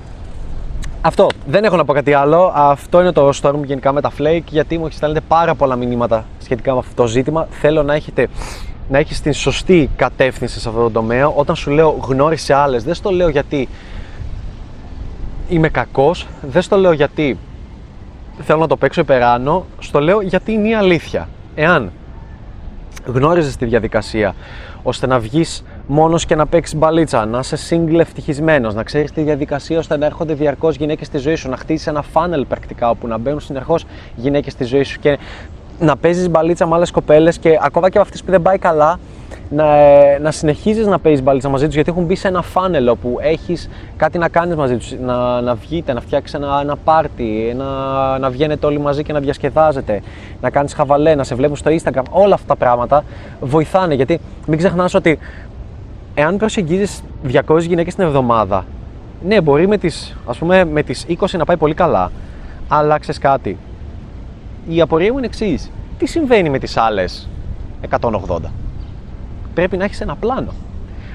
αυτό. 1.06 1.28
Δεν 1.46 1.64
έχω 1.64 1.76
να 1.76 1.86
πω 1.86 1.94
κάτι 1.94 2.14
άλλο. 2.14 2.52
Αυτό 2.56 3.02
είναι 3.02 3.12
το 3.12 3.30
story 3.42 3.54
μου 3.56 3.64
γενικά 3.64 3.92
με 3.92 4.02
τα 4.02 4.12
Flake, 4.20 4.44
γιατί 4.50 4.78
μου 4.78 4.86
έχεις 4.86 4.98
στέλνετε 4.98 5.26
πάρα 5.28 5.56
πολλά 5.56 5.76
μηνύματα 5.76 6.26
σχετικά 6.40 6.74
με 6.74 6.80
αυτό 6.80 6.94
το 6.96 7.08
ζήτημα. 7.08 7.48
Θέλω 7.50 7.84
να 7.84 7.94
έχετε 7.94 8.28
να 8.90 8.98
έχεις 8.98 9.22
την 9.22 9.34
σωστή 9.34 9.90
κατεύθυνση 9.96 10.60
σε 10.60 10.70
αυτό 10.70 10.82
το 10.82 10.90
τομέα. 10.90 11.28
Όταν 11.28 11.56
σου 11.56 11.72
λέω 11.72 11.98
γνώρισε 12.02 12.54
άλλες, 12.54 12.84
δεν 12.84 12.94
στο 12.94 13.10
λέω 13.10 13.30
γιατί 13.30 13.70
είμαι 15.50 15.70
κακός, 15.70 16.28
δεν 16.42 16.62
στο 16.62 16.78
λέω 16.78 16.92
γιατί 16.92 17.38
θέλω 18.42 18.60
να 18.60 18.68
το 18.68 18.78
παίξω 18.78 19.02
υπεράνω, 19.02 19.66
στο 19.80 20.00
λέω 20.00 20.22
γιατί 20.22 20.52
είναι 20.52 20.68
η 20.68 20.76
αλήθεια. 20.76 21.30
Εάν 21.56 21.92
γνώριζες 23.06 23.56
τη 23.56 23.66
διαδικασία 23.66 24.36
ώστε 24.84 25.08
να 25.08 25.20
βγεις 25.20 25.64
μόνος 25.88 26.26
και 26.26 26.36
να 26.36 26.46
παίξει 26.46 26.78
μπαλίτσα, 26.78 27.26
να 27.26 27.40
είσαι 27.40 27.58
single 27.70 28.00
ευτυχισμένος, 28.00 28.74
να 28.74 28.84
ξέρεις 28.84 29.12
τη 29.12 29.22
διαδικασία 29.22 29.78
ώστε 29.78 29.98
να 29.98 30.06
έρχονται 30.06 30.34
διαρκώς 30.34 30.76
γυναίκες 30.76 31.08
στη 31.08 31.18
ζωή 31.18 31.36
σου, 31.36 31.50
να 31.50 31.58
χτίσεις 31.58 31.88
ένα 31.88 32.04
funnel 32.14 32.44
πρακτικά 32.48 32.90
όπου 32.90 33.08
να 33.08 33.18
μπαίνουν 33.18 33.40
συνεχώς 33.40 33.86
γυναίκες 34.16 34.54
στη 34.54 34.64
ζωή 34.64 34.84
σου 34.84 35.00
και 35.00 35.18
να 35.80 35.98
παίζεις 35.98 36.30
μπαλίτσα 36.30 36.68
με 36.68 36.76
άλλες 36.76 36.92
κοπέλες 36.92 37.38
και 37.38 37.58
ακόμα 37.62 37.90
και 37.90 37.98
με 37.98 38.02
αυτές 38.02 38.24
που 38.24 38.32
δεν 38.32 38.42
πάει 38.42 38.58
καλά, 38.58 39.00
να, 39.50 39.66
να 40.20 40.32
συνεχίζεις 40.32 40.88
να 40.88 41.00
παίζεις 41.00 41.24
μπαλίτσα 41.24 41.50
μαζί 41.50 41.66
τους 41.66 41.74
γιατί 41.74 41.90
έχουν 41.90 42.04
μπει 42.04 42.16
σε 42.16 42.28
ένα 42.28 42.42
φάνελ 42.42 42.88
όπου 42.88 43.18
έχεις 43.22 43.70
κάτι 43.98 44.18
να 44.18 44.30
κάνεις 44.30 44.56
μαζί 44.56 44.78
τους. 44.78 44.96
Να, 45.06 45.42
να 45.42 45.56
βγείτε, 45.56 45.94
να 45.94 46.02
φτιάξεις 46.02 46.34
ένα, 46.34 46.60
ένα 46.62 46.76
πάρτι, 46.76 47.56
να, 47.58 47.66
να 48.20 48.30
βγαίνετε 48.30 48.66
όλοι 48.66 48.80
μαζί 48.80 49.04
και 49.04 49.14
να 49.14 49.20
διασκεδάζετε, 49.20 50.02
να 50.42 50.50
κάνεις 50.50 50.74
χαβαλέ, 50.74 51.16
να 51.16 51.24
σε 51.24 51.36
βλέπουν 51.36 51.56
στο 51.56 51.72
Instagram. 51.72 52.04
Όλα 52.10 52.34
αυτά 52.34 52.48
τα 52.48 52.56
πράγματα 52.56 53.04
βοηθάνε 53.40 53.94
γιατί 53.94 54.20
μην 54.48 54.58
ξεχνάς 54.58 54.94
ότι 54.94 55.20
εάν 56.16 56.38
προσεγγίζει 56.38 57.02
200 57.48 57.60
γυναίκες 57.60 57.96
την 57.96 58.04
εβδομάδα, 58.04 58.66
ναι, 59.26 59.42
μπορεί 59.42 59.68
με 59.68 59.78
τις, 59.78 60.16
ας 60.26 60.38
πούμε, 60.38 60.66
με 60.66 60.84
τις 60.84 61.06
20 61.08 61.38
να 61.38 61.46
πάει 61.46 61.58
πολύ 61.58 61.74
καλά, 61.74 62.12
αλλά 62.68 62.98
ξέρεις 63.00 63.20
κάτι, 63.22 63.58
η 64.68 64.82
απορία 64.82 65.12
μου 65.12 65.18
είναι 65.18 65.28
εξής. 65.28 65.72
Τι 65.98 66.06
συμβαίνει 66.06 66.50
με 66.50 66.60
τις 66.60 66.78
άλλες 66.78 67.30
180. 67.90 68.52
Πρέπει 69.54 69.78
να 69.78 69.84
έχεις 69.84 70.02
ένα 70.02 70.16
πλάνο. 70.16 70.54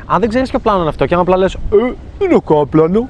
Αν 0.06 0.20
δεν 0.20 0.28
ξέρεις 0.28 0.50
ποιο 0.50 0.58
πλάνο 0.58 0.80
είναι 0.80 0.88
αυτό 0.88 1.06
και 1.06 1.14
αν 1.14 1.20
απλά 1.20 1.37
λε, 1.37 1.44
Ε, 1.44 1.48
είναι 2.18 2.34
κάποιο 2.34 2.66
πλάνο. 2.70 3.08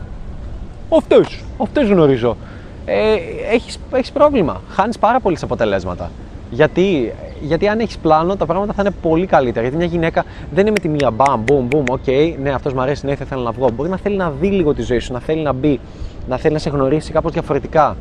Αυτές, 0.96 1.44
αυτές 1.62 1.88
γνωρίζω. 1.88 2.37
Ε, 2.85 3.14
έχεις, 3.53 3.79
έχεις 3.92 4.12
πρόβλημα. 4.12 4.61
Χάνεις 4.68 4.98
πάρα 4.98 5.20
πολλά 5.21 5.38
αποτελέσματα. 5.42 6.11
Γιατί, 6.51 7.12
γιατί 7.42 7.68
αν 7.68 7.81
έχεις 7.81 7.98
πλάνο, 7.98 8.37
τα 8.37 8.46
πράγματα 8.46 8.72
θα 8.72 8.83
είναι 8.83 8.94
πολύ 9.03 9.27
καλύτερα. 9.27 9.61
Γιατί 9.61 9.77
μια 9.77 9.87
γυναίκα 9.87 10.24
δεν 10.51 10.61
είναι 10.61 10.70
με 10.70 10.79
τη 10.79 10.88
μία 10.88 11.11
μπαμ, 11.11 11.40
μπουμ, 11.40 11.66
μπουμ, 11.66 11.85
οκ, 11.90 12.07
ναι, 12.42 12.51
αυτός 12.51 12.72
μου 12.72 12.81
αρέσει, 12.81 13.07
ναι, 13.07 13.14
θα 13.14 13.24
ήθελα 13.24 13.42
να 13.42 13.51
βγω. 13.51 13.70
Μπορεί 13.70 13.90
να 13.90 13.96
θέλει 13.96 14.16
να 14.16 14.31
δει 14.40 14.48
λίγο 14.48 14.74
τη 14.74 14.83
ζωή 14.83 14.98
σου, 14.98 15.12
να 15.12 15.20
θέλει 15.20 15.42
να 15.42 15.53
μπει, 15.53 15.81
να 16.29 16.37
θέλει 16.37 16.53
να 16.53 16.61
σε 16.61 16.70
γνωρίσει 16.70 17.12
κάπως 17.12 17.33
διαφορετικά. 17.33 17.96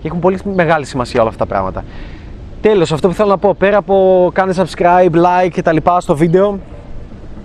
Και 0.00 0.06
έχουν 0.08 0.20
πολύ 0.20 0.38
μεγάλη 0.54 0.84
σημασία 0.84 1.20
όλα 1.20 1.28
αυτά 1.30 1.44
τα 1.44 1.50
πράγματα. 1.50 1.84
Τέλος, 2.60 2.92
αυτό 2.92 3.08
που 3.08 3.14
θέλω 3.14 3.28
να 3.28 3.38
πω, 3.38 3.54
πέρα 3.54 3.76
από 3.76 4.30
κάνε 4.34 4.54
subscribe, 4.56 5.12
like 5.12 5.50
και 5.52 5.62
τα 5.62 5.72
λοιπά 5.72 6.00
στο 6.00 6.16
βίντεο, 6.16 6.58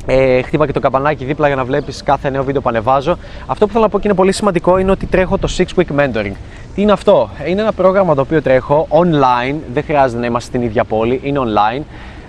ε, 0.06 0.42
χτύπα 0.42 0.66
και 0.66 0.72
το 0.72 0.80
καμπανάκι 0.80 1.26
δίπλα 1.26 1.48
για 1.48 1.56
να 1.56 1.64
βλέπεις 1.64 2.04
κάθε 2.04 2.30
νέο 2.30 2.44
βίντεο 2.44 2.62
που 2.62 2.70
ανεβάζω. 2.70 3.18
Αυτό 3.46 3.66
που 3.66 3.72
θέλω 3.72 3.84
να 3.84 3.90
πω 3.90 4.00
και 4.00 4.08
είναι 4.08 4.18
πολύ 4.18 4.32
σημαντικό 4.32 4.78
είναι 4.78 4.92
ότι 4.92 5.06
τρέχω 5.06 5.38
το 5.38 5.50
6 5.58 5.64
Week 5.76 6.00
Mentoring. 6.00 6.34
Τι 6.76 6.82
είναι 6.82 6.92
αυτό, 6.92 7.30
είναι 7.48 7.62
ένα 7.62 7.72
πρόγραμμα 7.72 8.16
το 8.16 8.22
οποίο 8.22 8.42
τρέχω 8.42 8.88
online, 8.90 9.56
δεν 9.74 9.84
χρειάζεται 9.84 10.20
να 10.20 10.26
είμαστε 10.26 10.50
στην 10.50 10.62
ίδια 10.62 10.84
πόλη, 10.84 11.20
είναι 11.24 11.40
online. 11.42 11.82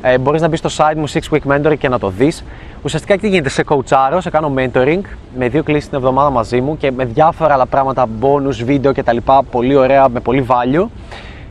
Ε, 0.03 0.19
μπορείς 0.19 0.41
να 0.41 0.49
μπεις 0.49 0.59
στο 0.59 0.69
site 0.77 0.97
μου 0.97 1.09
6 1.09 1.19
Week 1.31 1.53
Mentoring 1.53 1.79
και 1.79 1.89
να 1.89 1.99
το 1.99 2.09
δεις. 2.09 2.45
Ουσιαστικά 2.83 3.19
τι 3.19 3.29
γίνεται, 3.29 3.49
σε 3.49 3.65
coachάρω, 3.69 4.19
σε 4.19 4.31
κάνω 4.31 4.55
mentoring 4.57 5.01
με 5.37 5.49
δύο 5.49 5.63
κλήσεις 5.63 5.89
την 5.89 5.99
εβδομάδα 5.99 6.31
μαζί 6.31 6.61
μου 6.61 6.77
και 6.77 6.91
με 6.91 7.05
διάφορα 7.05 7.55
άλλα 7.55 7.67
πράγματα, 7.67 8.07
bonus, 8.21 8.65
βίντεο 8.65 8.93
κτλ. 8.93 9.17
Πολύ 9.51 9.77
ωραία, 9.77 10.09
με 10.09 10.21
πολύ 10.21 10.47
value. 10.49 10.87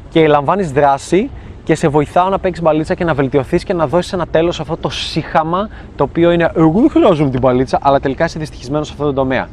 Και 0.10 0.28
λαμβάνεις 0.28 0.72
δράση 0.72 1.30
και 1.64 1.76
σε 1.76 1.88
βοηθάω 1.88 2.30
να 2.30 2.40
παίξεις 2.40 2.64
μπαλίτσα 2.64 2.94
και 2.94 3.04
να 3.04 3.14
βελτιωθείς 3.14 3.64
και 3.64 3.74
να 3.74 3.88
δώσεις 3.88 4.14
ένα 4.14 4.28
τέλος 4.28 4.60
αυτό 4.60 4.78
το 4.78 4.90
σύχαμα 4.90 5.70
το 5.96 6.04
οποίο 6.04 6.32
είναι 6.32 6.52
Εγώ 6.56 6.80
δεν 6.80 6.90
χρειάζομαι 6.90 7.30
την 7.30 7.40
μπαλίτσα, 7.40 7.80
αλλά 7.82 8.00
τελικά 8.00 8.26
είσαι 8.26 8.40
δυστυχισμένος 8.40 8.88
σε 8.88 8.94
αυτό 8.94 9.06
το 9.06 9.14
τομέα. 9.14 9.48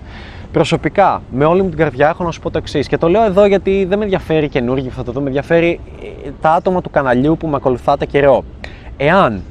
Προσωπικά, 0.53 1.23
με 1.31 1.45
όλη 1.45 1.63
μου 1.63 1.69
την 1.69 1.79
καρδιά, 1.79 2.09
έχω 2.09 2.25
να 2.25 2.31
σου 2.31 2.41
πω 2.41 2.51
το 2.51 2.59
εξής. 2.59 2.89
Και 2.89 2.99
το 2.99 3.09
λέω 3.09 3.25
εδώ 3.25 3.47
γιατί 3.47 3.85
δεν 3.85 3.99
με 3.99 4.05
ενδιαφέρει 4.05 4.49
καινούργιο 4.49 4.89
αυτό 4.89 5.03
το 5.03 5.13
δω, 5.13 5.21
με 5.21 5.27
ενδιαφέρει 5.27 5.81
ε, 6.25 6.31
τα 6.41 6.51
άτομα 6.51 6.81
του 6.81 6.91
καναλιού 6.91 7.37
που 7.37 7.47
με 7.47 7.57
ακολουθάτε 7.57 8.07
καιρό. 8.07 8.45
Εάν 8.97 9.43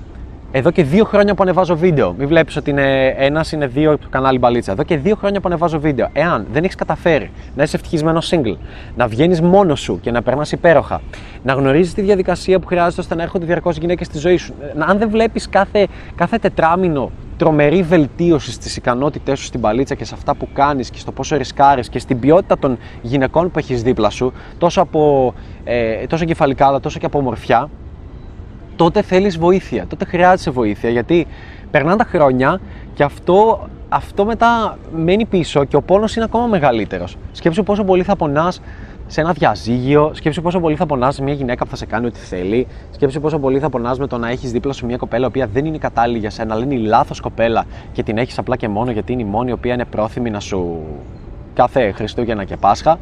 εδώ 0.51 0.71
και 0.71 0.83
δύο 0.83 1.05
χρόνια 1.05 1.35
που 1.35 1.43
ανεβάζω 1.43 1.75
βίντεο. 1.75 2.15
Μην 2.17 2.27
βλέπεις 2.27 2.55
ότι 2.55 2.69
είναι 2.69 3.07
ένας, 3.07 3.51
είναι 3.51 3.67
δύο 3.67 3.97
το 3.97 4.07
κανάλι 4.09 4.37
Μπαλίτσα. 4.37 4.71
Εδώ 4.71 4.83
και 4.83 4.97
δύο 4.97 5.15
χρόνια 5.15 5.39
που 5.39 5.47
ανεβάζω 5.47 5.79
βίντεο. 5.79 6.09
Εάν 6.13 6.47
δεν 6.51 6.63
έχεις 6.63 6.75
καταφέρει 6.75 7.31
να 7.55 7.63
είσαι 7.63 7.75
ευτυχισμένος 7.75 8.33
single, 8.33 8.57
να 8.95 9.07
βγαίνεις 9.07 9.41
μόνος 9.41 9.79
σου 9.79 9.99
και 10.01 10.11
να 10.11 10.21
περνάς 10.21 10.51
υπέροχα, 10.51 11.01
να 11.43 11.53
γνωρίζεις 11.53 11.93
τη 11.93 12.01
διαδικασία 12.01 12.59
που 12.59 12.67
χρειάζεται 12.67 13.01
ώστε 13.01 13.15
να 13.15 13.21
έρχονται 13.21 13.45
διαρκώς 13.45 13.77
γυναίκες 13.77 14.07
στη 14.07 14.17
ζωή 14.17 14.37
σου, 14.37 14.53
να, 14.75 14.85
αν 14.85 14.97
δεν 14.97 15.09
βλέπεις 15.09 15.49
κάθε, 15.49 15.87
κάθε 16.15 16.37
τετράμινο 16.37 17.11
τρομερή 17.41 17.83
βελτίωση 17.83 18.51
στις 18.51 18.77
ικανότητές 18.77 19.39
σου 19.39 19.45
στην 19.45 19.61
παλίτσα 19.61 19.95
και 19.95 20.05
σε 20.05 20.13
αυτά 20.15 20.35
που 20.35 20.47
κάνεις 20.53 20.89
και 20.89 20.97
στο 20.97 21.11
πόσο 21.11 21.37
ρισκάρεις 21.37 21.89
και 21.89 21.99
στην 21.99 22.19
ποιότητα 22.19 22.57
των 22.57 22.77
γυναικών 23.01 23.51
που 23.51 23.59
έχεις 23.59 23.83
δίπλα 23.83 24.09
σου, 24.09 24.33
τόσο 24.57 24.81
από 24.81 25.33
ε, 25.63 26.05
τόσο 26.07 26.25
κεφαλικά 26.25 26.79
τόσο 26.79 26.99
και 26.99 27.05
από 27.05 27.17
ομορφιά, 27.17 27.69
τότε 28.75 29.01
θέλεις 29.01 29.37
βοήθεια. 29.37 29.85
Τότε 29.87 30.05
χρειάζεσαι 30.05 30.51
βοήθεια 30.51 30.89
γιατί 30.89 31.27
περνάνε 31.71 31.95
τα 31.97 32.03
χρόνια 32.03 32.61
και 32.93 33.03
αυτό, 33.03 33.67
αυτό 33.89 34.25
μετά 34.25 34.77
μένει 34.95 35.25
πίσω 35.25 35.63
και 35.63 35.75
ο 35.75 35.81
πόνος 35.81 36.15
είναι 36.15 36.25
ακόμα 36.25 36.45
μεγαλύτερος. 36.45 37.17
Σκέψου 37.31 37.63
πόσο 37.63 37.83
πολύ 37.83 38.03
θα 38.03 38.15
πονάς 38.15 38.61
σε 39.11 39.21
ένα 39.21 39.31
διαζύγιο. 39.31 40.11
Σκέψου 40.13 40.41
πόσο 40.41 40.59
πολύ 40.59 40.75
θα 40.75 40.85
πονάς 40.85 41.19
μια 41.19 41.33
γυναίκα 41.33 41.63
που 41.63 41.69
θα 41.69 41.75
σε 41.75 41.85
κάνει 41.85 42.05
ό,τι 42.05 42.19
θέλει. 42.19 42.67
Σκέψου 42.91 43.19
πόσο 43.19 43.39
πολύ 43.39 43.59
θα 43.59 43.69
πονάς 43.69 43.99
με 43.99 44.07
το 44.07 44.17
να 44.17 44.29
έχεις 44.29 44.51
δίπλα 44.51 44.73
σου 44.73 44.85
μια 44.85 44.97
κοπέλα 44.97 45.23
η 45.23 45.27
οποία 45.27 45.47
δεν 45.47 45.65
είναι 45.65 45.77
κατάλληλη 45.77 46.19
για 46.19 46.29
σένα, 46.29 46.53
αλλά 46.53 46.63
είναι 46.63 46.73
η 46.73 46.77
λάθος 46.77 47.19
κοπέλα 47.19 47.65
και 47.91 48.03
την 48.03 48.17
έχεις 48.17 48.37
απλά 48.37 48.55
και 48.55 48.67
μόνο 48.67 48.91
γιατί 48.91 49.13
είναι 49.13 49.21
η 49.21 49.25
μόνη 49.25 49.49
η 49.49 49.53
οποία 49.53 49.73
είναι 49.73 49.85
πρόθυμη 49.85 50.29
να 50.29 50.39
σου 50.39 50.79
κάθε 51.53 51.91
Χριστούγεννα 51.91 52.43
και 52.43 52.57
Πάσχα. 52.57 52.97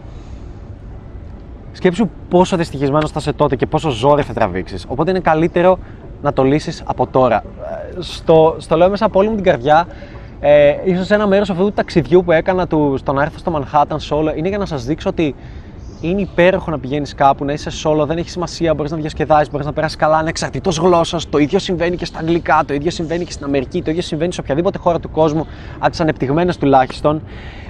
Σκέψου 1.72 2.10
πόσο 2.30 2.58
δυστυχισμένος 2.58 3.12
θα 3.12 3.19
είσαι 3.19 3.34
τότε 3.34 3.56
και 3.56 3.65
πόσο 3.65 3.89
ζόρι 3.89 4.24
θα 4.24 4.34
τραβήξεις. 4.34 4.86
Οπότε 4.88 5.10
είναι 5.10 5.19
καλύτερο 5.19 5.80
να 6.22 6.34
το 6.34 6.43
λύσεις 6.43 6.84
από 6.86 7.08
τώρα. 7.08 7.43
Ε, 7.98 8.02
στο, 8.02 8.56
στο 8.58 8.78
λέω 8.78 8.89
μέσα 8.89 9.06
από 9.06 9.19
όλη 9.19 9.30
μου 9.30 9.36
την 9.36 9.43
καρδιά. 9.43 9.88
Ε, 10.39 10.76
ίσως 10.84 11.10
ένα 11.10 11.28
μέρος 11.28 11.50
αυτού 11.50 11.63
του 11.63 11.72
ταξιδιού 11.72 12.24
που 12.24 12.32
έκανα 12.32 12.67
του, 12.67 12.95
στο 12.98 13.13
να 13.13 13.22
έρθω 13.22 13.38
στο 13.38 13.62
Manhattan 13.62 13.98
solo 14.10 14.38
είναι 14.38 14.50
για 14.50 14.58
να 14.58 14.65
σας 14.65 14.86
δείξω 14.86 15.10
ότι 15.10 15.36
είναι 16.02 16.22
υπέροχο 16.22 16.72
να 16.72 16.80
πηγαίνεις 16.80 17.16
κάπου, 17.16 17.46
να 17.46 17.54
είσαι 17.54 17.70
solo, 17.84 18.06
δεν 18.08 18.18
έχει 18.18 18.30
σημασία, 18.30 18.74
μπορείς 18.74 18.92
να 18.92 18.98
διασκεδάσεις, 18.98 19.52
μπορείς 19.52 19.66
να 19.66 19.74
περάσεις 19.74 19.98
καλά 19.98 20.18
ανεξαρτήτω 20.18 20.70
γλώσσας. 20.70 21.30
Το 21.30 21.38
ίδιο 21.38 21.60
συμβαίνει 21.60 21.96
και 21.96 22.06
στα 22.06 22.20
αγγλικά, 22.20 22.64
το 22.68 22.74
ίδιο 22.74 22.92
συμβαίνει 22.92 23.26
και 23.26 23.32
στην 23.32 23.46
Αμερική, 23.46 23.82
το 23.82 23.90
ίδιο 23.90 24.02
συμβαίνει 24.02 24.34
σε 24.34 24.42
οποιαδήποτε 24.42 24.78
χώρα 24.78 25.00
του 25.00 25.10
κόσμου, 25.10 25.48
από 25.80 25.90
τις 25.90 26.00
ανεπτυγμένες 26.00 26.58
τουλάχιστον. 26.58 27.22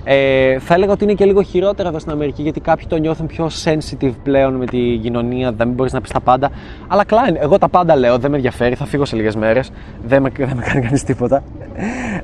Ε, 0.03 0.59
θα 0.59 0.73
έλεγα 0.73 0.91
ότι 0.91 1.03
είναι 1.03 1.13
και 1.13 1.25
λίγο 1.25 1.41
χειρότερα 1.41 1.89
εδώ 1.89 1.99
στην 1.99 2.11
Αμερική, 2.11 2.41
γιατί 2.41 2.59
κάποιοι 2.59 2.85
το 2.87 2.95
νιώθουν 2.95 3.25
πιο 3.27 3.49
sensitive 3.63 4.13
πλέον 4.23 4.53
με 4.53 4.65
την 4.65 5.01
κοινωνία, 5.01 5.51
δεν 5.51 5.67
μπορείς 5.67 5.93
να 5.93 6.01
πεις 6.01 6.11
τα 6.11 6.19
πάντα. 6.19 6.49
Αλλά 6.87 7.03
Klein, 7.09 7.35
εγώ 7.39 7.57
τα 7.57 7.69
πάντα 7.69 7.95
λέω, 7.95 8.17
δεν 8.17 8.29
με 8.29 8.35
ενδιαφέρει, 8.35 8.75
θα 8.75 8.85
φύγω 8.85 9.05
σε 9.05 9.15
λίγες 9.15 9.35
μέρες, 9.35 9.71
δεν 10.05 10.21
με, 10.21 10.29
δεν 10.37 10.55
με 10.55 10.61
κάνει 10.61 10.81
κανείς 10.81 11.03
τίποτα. 11.03 11.43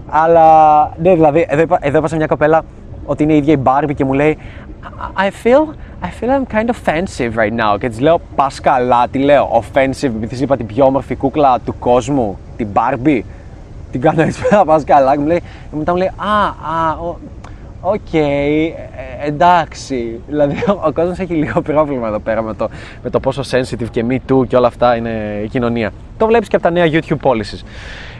Αλλά 0.06 0.80
ναι, 1.02 1.14
δηλαδή, 1.14 1.46
εδώ 1.50 1.62
είπα, 1.62 1.78
εδώ 1.82 1.98
είπα 1.98 2.08
σε 2.08 2.16
μια 2.16 2.28
κοπέλα 2.28 2.64
ότι 3.06 3.24
είναι 3.24 3.34
η 3.34 3.38
ίδια 3.38 3.54
η 3.54 3.60
Barbie 3.64 3.94
και 3.96 4.06
μου 4.06 4.14
λέει 4.14 4.38
I 5.16 5.30
feel, 5.30 5.76
I 6.02 6.10
feel 6.10 6.30
I'm 6.30 6.46
kind 6.46 6.70
of 6.70 6.78
offensive 6.78 7.36
right 7.36 7.54
now. 7.54 7.78
Και 7.80 7.90
της 7.90 8.00
λέω, 8.00 8.22
πας 8.36 8.52
καλά, 8.62 9.08
τι 9.08 9.20
λέω, 9.20 9.64
offensive, 9.64 10.12
επειδή 10.22 10.44
είπα 10.44 10.58
την 10.58 10.66
πιο 10.66 10.86
όμορφη 10.86 11.16
κούκλα 11.16 11.60
του 11.60 11.76
κόσμου, 11.80 12.38
την 12.58 12.68
Barbie. 12.74 13.22
Την 13.92 14.02
κάνω 14.02 14.22
έτσι 14.22 14.42
πέρα, 14.42 14.66
πας 14.66 14.82
καλά. 14.86 15.14
Και 15.14 15.20
μου 15.20 15.28
λέει, 15.28 15.40
και 15.40 15.76
μετά 15.76 15.92
μου 15.92 15.98
λέει, 15.98 16.12
α, 16.16 16.46
α, 16.46 16.96
ok, 17.88 18.02
okay, 18.12 18.72
ε, 19.22 19.28
εντάξει. 19.28 20.22
Δηλαδή, 20.28 20.64
ο 20.88 20.92
κόσμος 20.92 21.20
έχει 21.20 21.34
λίγο 21.34 21.62
πρόβλημα 21.62 22.08
εδώ 22.08 22.20
πέρα 22.20 22.42
με 22.42 22.54
το, 22.54 22.70
με 23.04 23.10
το 23.10 23.20
πόσο 23.20 23.42
sensitive 23.52 23.90
και 23.92 24.06
me 24.10 24.16
too 24.32 24.48
και 24.48 24.56
όλα 24.56 24.68
αυτά 24.68 24.96
είναι 24.96 25.42
η 25.44 25.48
κοινωνία. 25.48 25.92
Το 26.18 26.26
βλέπεις 26.26 26.48
και 26.48 26.56
από 26.56 26.66
τα 26.66 26.72
νέα 26.72 26.86
YouTube 26.86 27.20
policies. 27.22 27.64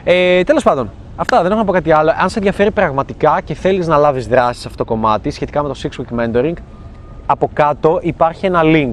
Ε, 0.04 0.42
Τέλος 0.42 0.62
πάντων, 0.62 0.90
Αυτά, 1.18 1.42
δεν 1.42 1.50
έχω 1.50 1.60
να 1.60 1.66
πω 1.66 1.72
κάτι 1.72 1.92
άλλο. 1.92 2.12
Αν 2.18 2.28
σε 2.28 2.38
ενδιαφέρει 2.38 2.70
πραγματικά 2.70 3.40
και 3.44 3.54
θέλεις 3.54 3.86
να 3.86 3.96
λάβεις 3.96 4.26
δράση 4.26 4.60
σε 4.60 4.68
αυτό 4.68 4.84
το 4.84 4.90
κομμάτι 4.90 5.30
σχετικά 5.30 5.62
με 5.62 5.68
το 5.68 5.80
Six 5.82 6.00
Week 6.00 6.20
Mentoring, 6.20 6.54
από 7.26 7.50
κάτω 7.52 7.98
υπάρχει 8.02 8.46
ένα 8.46 8.60
link. 8.64 8.92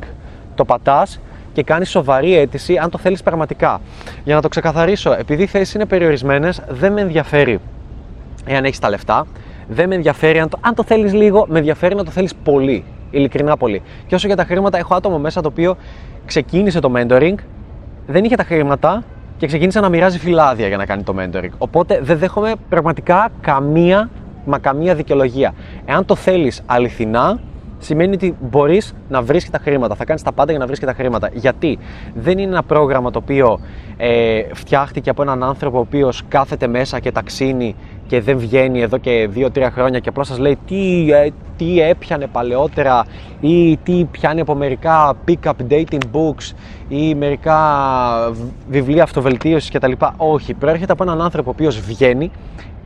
Το 0.56 0.66
πατάς 0.66 1.20
και 1.54 1.64
κάνεις 1.64 1.90
σοβαρή 1.90 2.38
αίτηση 2.38 2.78
αν 2.78 2.90
το 2.90 2.98
θέλεις 2.98 3.24
πραγματικά. 3.24 3.82
Για 4.24 4.36
να 4.36 4.42
το 4.42 4.48
ξεκαθαρίσω, 4.48 5.12
επειδή 5.12 5.44
οι 5.44 5.46
θέσεις 5.46 5.74
είναι 5.74 5.86
περιορισμένες, 5.86 6.62
δεν 6.68 6.94
με 6.94 7.02
ενδιαφέρει 7.02 7.60
εάν 8.46 8.64
έχεις 8.64 8.80
τα 8.80 8.90
λεφτά. 8.90 9.26
Δεν 9.68 9.88
με 9.88 9.96
ενδιαφέρει 9.96 10.40
αν 10.40 10.50
το, 10.50 10.58
αν 10.62 10.76
το 10.76 10.84
θέλεις 10.84 11.14
λίγο, 11.14 11.46
με 11.50 11.58
ενδιαφέρει 11.58 11.96
να 11.96 12.04
το 12.04 12.12
θέλεις 12.12 12.36
πολύ. 12.36 12.84
Ειλικρινά 13.12 13.58
πολύ. 13.58 13.82
Και 14.08 14.16
όσο 14.16 14.28
για 14.28 14.36
τα 14.36 14.44
χρήματα, 14.44 14.78
έχω 14.78 14.96
άτομο 14.96 15.20
μέσα 15.20 15.42
το 15.42 15.48
οποίο 15.48 15.78
ξεκίνησε 16.26 16.80
το 16.80 16.92
mentoring, 16.96 17.36
δεν 18.08 18.24
είχε 18.24 18.36
τα 18.36 18.44
χρήματα, 18.44 19.04
και 19.38 19.50
ξεκίνησε 19.50 19.80
να 19.80 19.90
μοιράζει 19.90 20.20
φυλάδια 20.20 20.68
για 20.68 20.78
να 20.78 20.86
κάνει 20.86 21.04
το 21.04 21.16
mentoring. 21.20 21.50
Οπότε 21.58 22.00
δεν 22.04 22.18
δέχομαι 22.18 22.54
πραγματικά 22.70 23.30
καμία, 23.42 24.10
μα 24.46 24.60
καμία 24.60 24.96
δικαιολογία. 24.96 25.54
Εάν 25.86 26.06
το 26.06 26.16
θέλεις 26.16 26.62
αληθινά, 26.66 27.40
σημαίνει 27.84 28.14
ότι 28.14 28.36
μπορείς 28.42 28.94
να 29.10 29.22
βρεις 29.22 29.50
τα 29.50 29.58
χρήματα. 29.58 29.96
Θα 29.96 30.06
κάνεις 30.06 30.22
τα 30.22 30.32
πάντα 30.32 30.52
για 30.52 30.60
να 30.60 30.66
βρεις 30.66 30.80
τα 30.80 30.94
χρήματα. 30.94 31.30
Γιατί 31.34 31.80
δεν 32.16 32.38
είναι 32.38 32.52
ένα 32.52 32.64
πρόγραμμα 32.64 33.12
το 33.12 33.20
οποίο 33.24 33.60
ε, 33.98 34.42
φτιάχτηκε 34.54 35.10
από 35.10 35.22
έναν 35.22 35.44
άνθρωπο 35.44 35.78
ο 35.78 35.82
οποίος 35.82 36.24
κάθεται 36.28 36.68
μέσα 36.68 37.00
και 37.00 37.12
ταξίνει 37.12 37.76
και 38.08 38.22
δεν 38.22 38.38
βγαίνει 38.38 38.82
εδώ 38.82 38.98
και 38.98 39.30
2-3 39.36 39.68
χρόνια 39.72 40.00
και 40.00 40.10
απλά 40.10 40.24
σας 40.24 40.38
λέει 40.38 40.58
τι, 40.68 41.12
ε, 41.12 41.30
τι 41.58 41.82
έπιανε 41.82 42.28
παλαιότερα 42.28 43.06
ή 43.40 43.78
τι 43.78 44.06
πιάνει 44.12 44.42
από 44.42 44.56
μερικά 44.56 45.14
pick-up 45.28 45.52
dating 45.70 45.98
books 46.14 46.56
ή 46.88 47.16
μερικά 47.16 47.58
βιβλία 48.70 49.04
αυτοβελτίωσης 49.04 49.72
κτλ. 49.72 49.92
Όχι, 50.18 50.54
προέρχεται 50.54 50.92
από 50.92 51.04
έναν 51.04 51.22
άνθρωπο 51.22 51.50
ο 51.50 51.54
οποίος 51.54 51.80
βγαίνει 51.80 52.32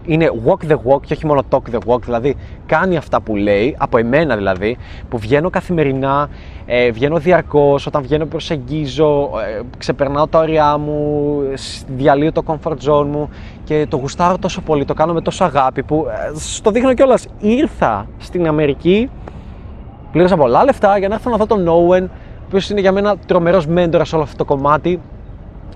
είναι 0.07 0.31
walk 0.45 0.71
the 0.71 0.75
walk 0.75 1.01
και 1.01 1.13
όχι 1.13 1.25
μόνο 1.25 1.41
talk 1.49 1.75
the 1.75 1.79
walk, 1.87 2.01
δηλαδή 2.01 2.35
κάνει 2.65 2.97
αυτά 2.97 3.21
που 3.21 3.35
λέει, 3.35 3.75
από 3.79 3.97
εμένα 3.97 4.35
δηλαδή, 4.35 4.77
που 5.09 5.17
βγαίνω 5.17 5.49
καθημερινά, 5.49 6.29
ε, 6.65 6.91
βγαίνω 6.91 7.17
διαρκώς, 7.17 7.85
όταν 7.85 8.01
βγαίνω 8.01 8.25
προσεγγίζω, 8.25 9.29
ε, 9.57 9.61
ξεπερνάω 9.77 10.27
τα 10.27 10.39
όρια 10.39 10.77
μου, 10.77 11.41
διαλύω 11.95 12.31
το 12.31 12.43
comfort 12.45 12.77
zone 12.89 13.05
μου 13.05 13.29
και 13.63 13.85
το 13.89 13.97
γουστάρω 13.97 14.37
τόσο 14.37 14.61
πολύ, 14.61 14.85
το 14.85 14.93
κάνω 14.93 15.13
με 15.13 15.21
τόσο 15.21 15.43
αγάπη 15.43 15.83
που 15.83 16.05
ε, 16.09 16.31
στο 16.35 16.71
δείχνω 16.71 16.93
κιόλας. 16.93 17.27
Ήρθα 17.39 18.07
στην 18.17 18.47
Αμερική, 18.47 19.09
πλήρωσα 20.11 20.37
πολλά 20.37 20.63
λεφτά 20.63 20.97
για 20.97 21.07
να 21.07 21.15
έρθω 21.15 21.29
να 21.29 21.37
δω 21.37 21.45
τον 21.45 21.67
Owen, 21.67 22.03
ο 22.03 22.43
οποίος 22.45 22.69
είναι 22.69 22.79
για 22.79 22.91
μένα 22.91 23.17
τρομερός 23.17 23.67
μέντορας 23.67 24.07
σε 24.07 24.15
όλο 24.15 24.23
αυτό 24.23 24.37
το 24.37 24.45
κομμάτι 24.45 24.99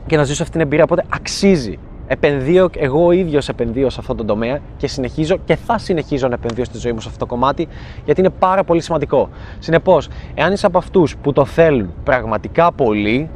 και 0.05 0.17
να 0.17 0.23
ζήσω 0.23 0.41
αυτή 0.41 0.53
την 0.53 0.61
εμπειρία. 0.61 0.83
Οπότε 0.83 1.03
αξίζει 1.09 1.79
επενδύω, 2.11 2.69
εγώ 2.77 3.05
ο 3.05 3.11
ίδιος 3.11 3.49
επενδύω 3.49 3.89
σε 3.89 3.97
αυτό 3.99 4.15
το 4.15 4.25
τομέα 4.25 4.59
και 4.77 4.87
συνεχίζω 4.87 5.37
και 5.45 5.55
θα 5.55 5.77
συνεχίζω 5.77 6.27
να 6.27 6.33
επενδύω 6.33 6.63
στη 6.63 6.77
ζωή 6.77 6.91
μου 6.91 6.99
σε 6.99 7.07
αυτό 7.07 7.19
το 7.19 7.25
κομμάτι 7.25 7.67
γιατί 8.05 8.19
είναι 8.19 8.29
πάρα 8.29 8.63
πολύ 8.63 8.81
σημαντικό. 8.81 9.29
Συνεπώς, 9.59 10.07
εάν 10.33 10.53
είσαι 10.53 10.65
από 10.65 10.77
αυτούς 10.77 11.17
που 11.17 11.33
το 11.33 11.45
θέλουν 11.45 11.93
πραγματικά 12.03 12.71
πολύ 12.71 13.29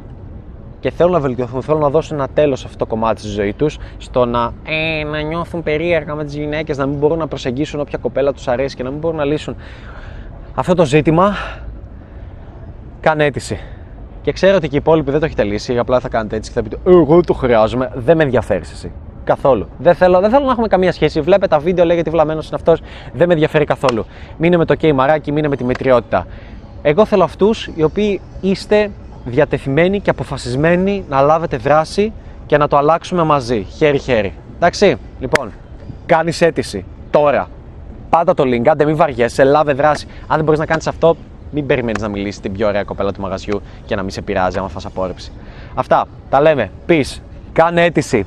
και 0.80 0.90
θέλουν 0.90 1.12
να 1.12 1.20
βελτιωθούν, 1.20 1.62
θέλουν 1.62 1.80
να 1.80 1.90
δώσουν 1.90 2.16
ένα 2.16 2.28
τέλος 2.28 2.58
σε 2.58 2.66
αυτό 2.66 2.78
το 2.78 2.86
κομμάτι 2.86 3.22
τη 3.22 3.28
ζωή 3.28 3.52
τους, 3.52 3.78
στο 3.98 4.24
να, 4.24 4.52
ε, 4.64 5.04
να 5.04 5.20
νιώθουν 5.20 5.62
περίεργα 5.62 6.14
με 6.14 6.24
τις 6.24 6.34
γυναίκες, 6.34 6.78
να 6.78 6.86
μην 6.86 6.98
μπορούν 6.98 7.18
να 7.18 7.26
προσεγγίσουν 7.26 7.80
όποια 7.80 7.98
κοπέλα 7.98 8.32
τους 8.32 8.48
αρέσει 8.48 8.76
και 8.76 8.82
να 8.82 8.90
μην 8.90 8.98
μπορούν 8.98 9.16
να 9.16 9.24
λύσουν 9.24 9.56
αυτό 10.54 10.74
το 10.74 10.84
ζήτημα, 10.84 11.34
κάνε 13.00 13.24
αίτηση. 13.24 13.60
Και 14.26 14.32
ξέρω 14.32 14.56
ότι 14.56 14.68
και 14.68 14.74
οι 14.74 14.78
υπόλοιποι 14.78 15.10
δεν 15.10 15.20
το 15.20 15.26
έχετε 15.26 15.42
λύσει, 15.44 15.78
απλά 15.78 16.00
θα 16.00 16.08
κάνετε 16.08 16.36
έτσι 16.36 16.50
και 16.50 16.56
θα 16.56 16.62
πείτε 16.62 16.78
Εγώ 16.86 17.14
δεν 17.14 17.24
το 17.24 17.32
χρειάζομαι. 17.32 17.90
Δεν 17.94 18.16
με 18.16 18.22
ενδιαφέρεις 18.22 18.72
εσύ. 18.72 18.92
Καθόλου. 19.24 19.68
Δεν 19.78 19.94
θέλω, 19.94 20.20
δεν 20.20 20.30
θέλω 20.30 20.44
να 20.44 20.50
έχουμε 20.50 20.66
καμία 20.66 20.92
σχέση. 20.92 21.20
Βλέπετε 21.20 21.46
τα 21.46 21.58
βίντεο, 21.58 21.84
λέγεται 21.84 22.10
βλαμμένος 22.10 22.46
είναι 22.46 22.56
αυτός. 22.56 22.80
Δεν 23.12 23.26
με 23.26 23.32
ενδιαφέρει 23.32 23.64
καθόλου. 23.64 24.04
Μείνε 24.38 24.56
με 24.56 24.64
το 24.64 24.74
κέι 24.74 24.92
μαράκι, 24.92 25.32
μείνε 25.32 25.48
με 25.48 25.56
τη 25.56 25.64
μετριότητα. 25.64 26.26
Εγώ 26.82 27.04
θέλω 27.04 27.24
αυτούς 27.24 27.70
οι 27.74 27.82
οποίοι 27.82 28.20
είστε 28.40 28.90
διατεθειμένοι 29.24 30.00
και 30.00 30.10
αποφασισμένοι 30.10 31.04
να 31.08 31.20
λάβετε 31.20 31.56
δράση 31.56 32.12
και 32.46 32.56
να 32.56 32.68
το 32.68 32.76
αλλάξουμε 32.76 33.22
μαζί, 33.22 33.62
χέρι-χέρι. 33.62 34.32
Εντάξει, 34.56 34.96
λοιπόν, 35.20 35.52
κάνεις 36.06 36.40
αίτηση 36.40 36.84
τώρα. 37.10 37.48
Πάντα 38.10 38.34
το 38.34 38.44
link, 38.46 38.68
άντε 38.68 38.84
μην 38.84 38.96
βαριέσαι, 38.96 39.44
λάβε 39.44 39.72
δράση. 39.72 40.06
Αν 40.26 40.36
δεν 40.36 40.44
μπορείς 40.44 40.60
να 40.60 40.66
κάνεις 40.66 40.86
αυτό, 40.86 41.16
μην 41.50 41.66
περιμένεις 41.66 42.02
να 42.02 42.08
μιλήσεις 42.08 42.40
την 42.40 42.52
πιο 42.52 42.66
ωραία 42.66 42.84
κοπέλα 42.84 43.12
του 43.12 43.20
μαγαζιού 43.20 43.62
και 43.86 43.94
να 43.94 44.02
μην 44.02 44.10
σε 44.10 44.22
πειράζει 44.22 44.58
άμα 44.58 44.68
φας 44.68 44.86
απόρριψη. 44.86 45.32
Αυτά. 45.74 46.06
Τα 46.30 46.40
λέμε. 46.40 46.70
Peace. 46.88 47.20
Κάνε 47.52 47.84
αίτηση. 47.84 48.26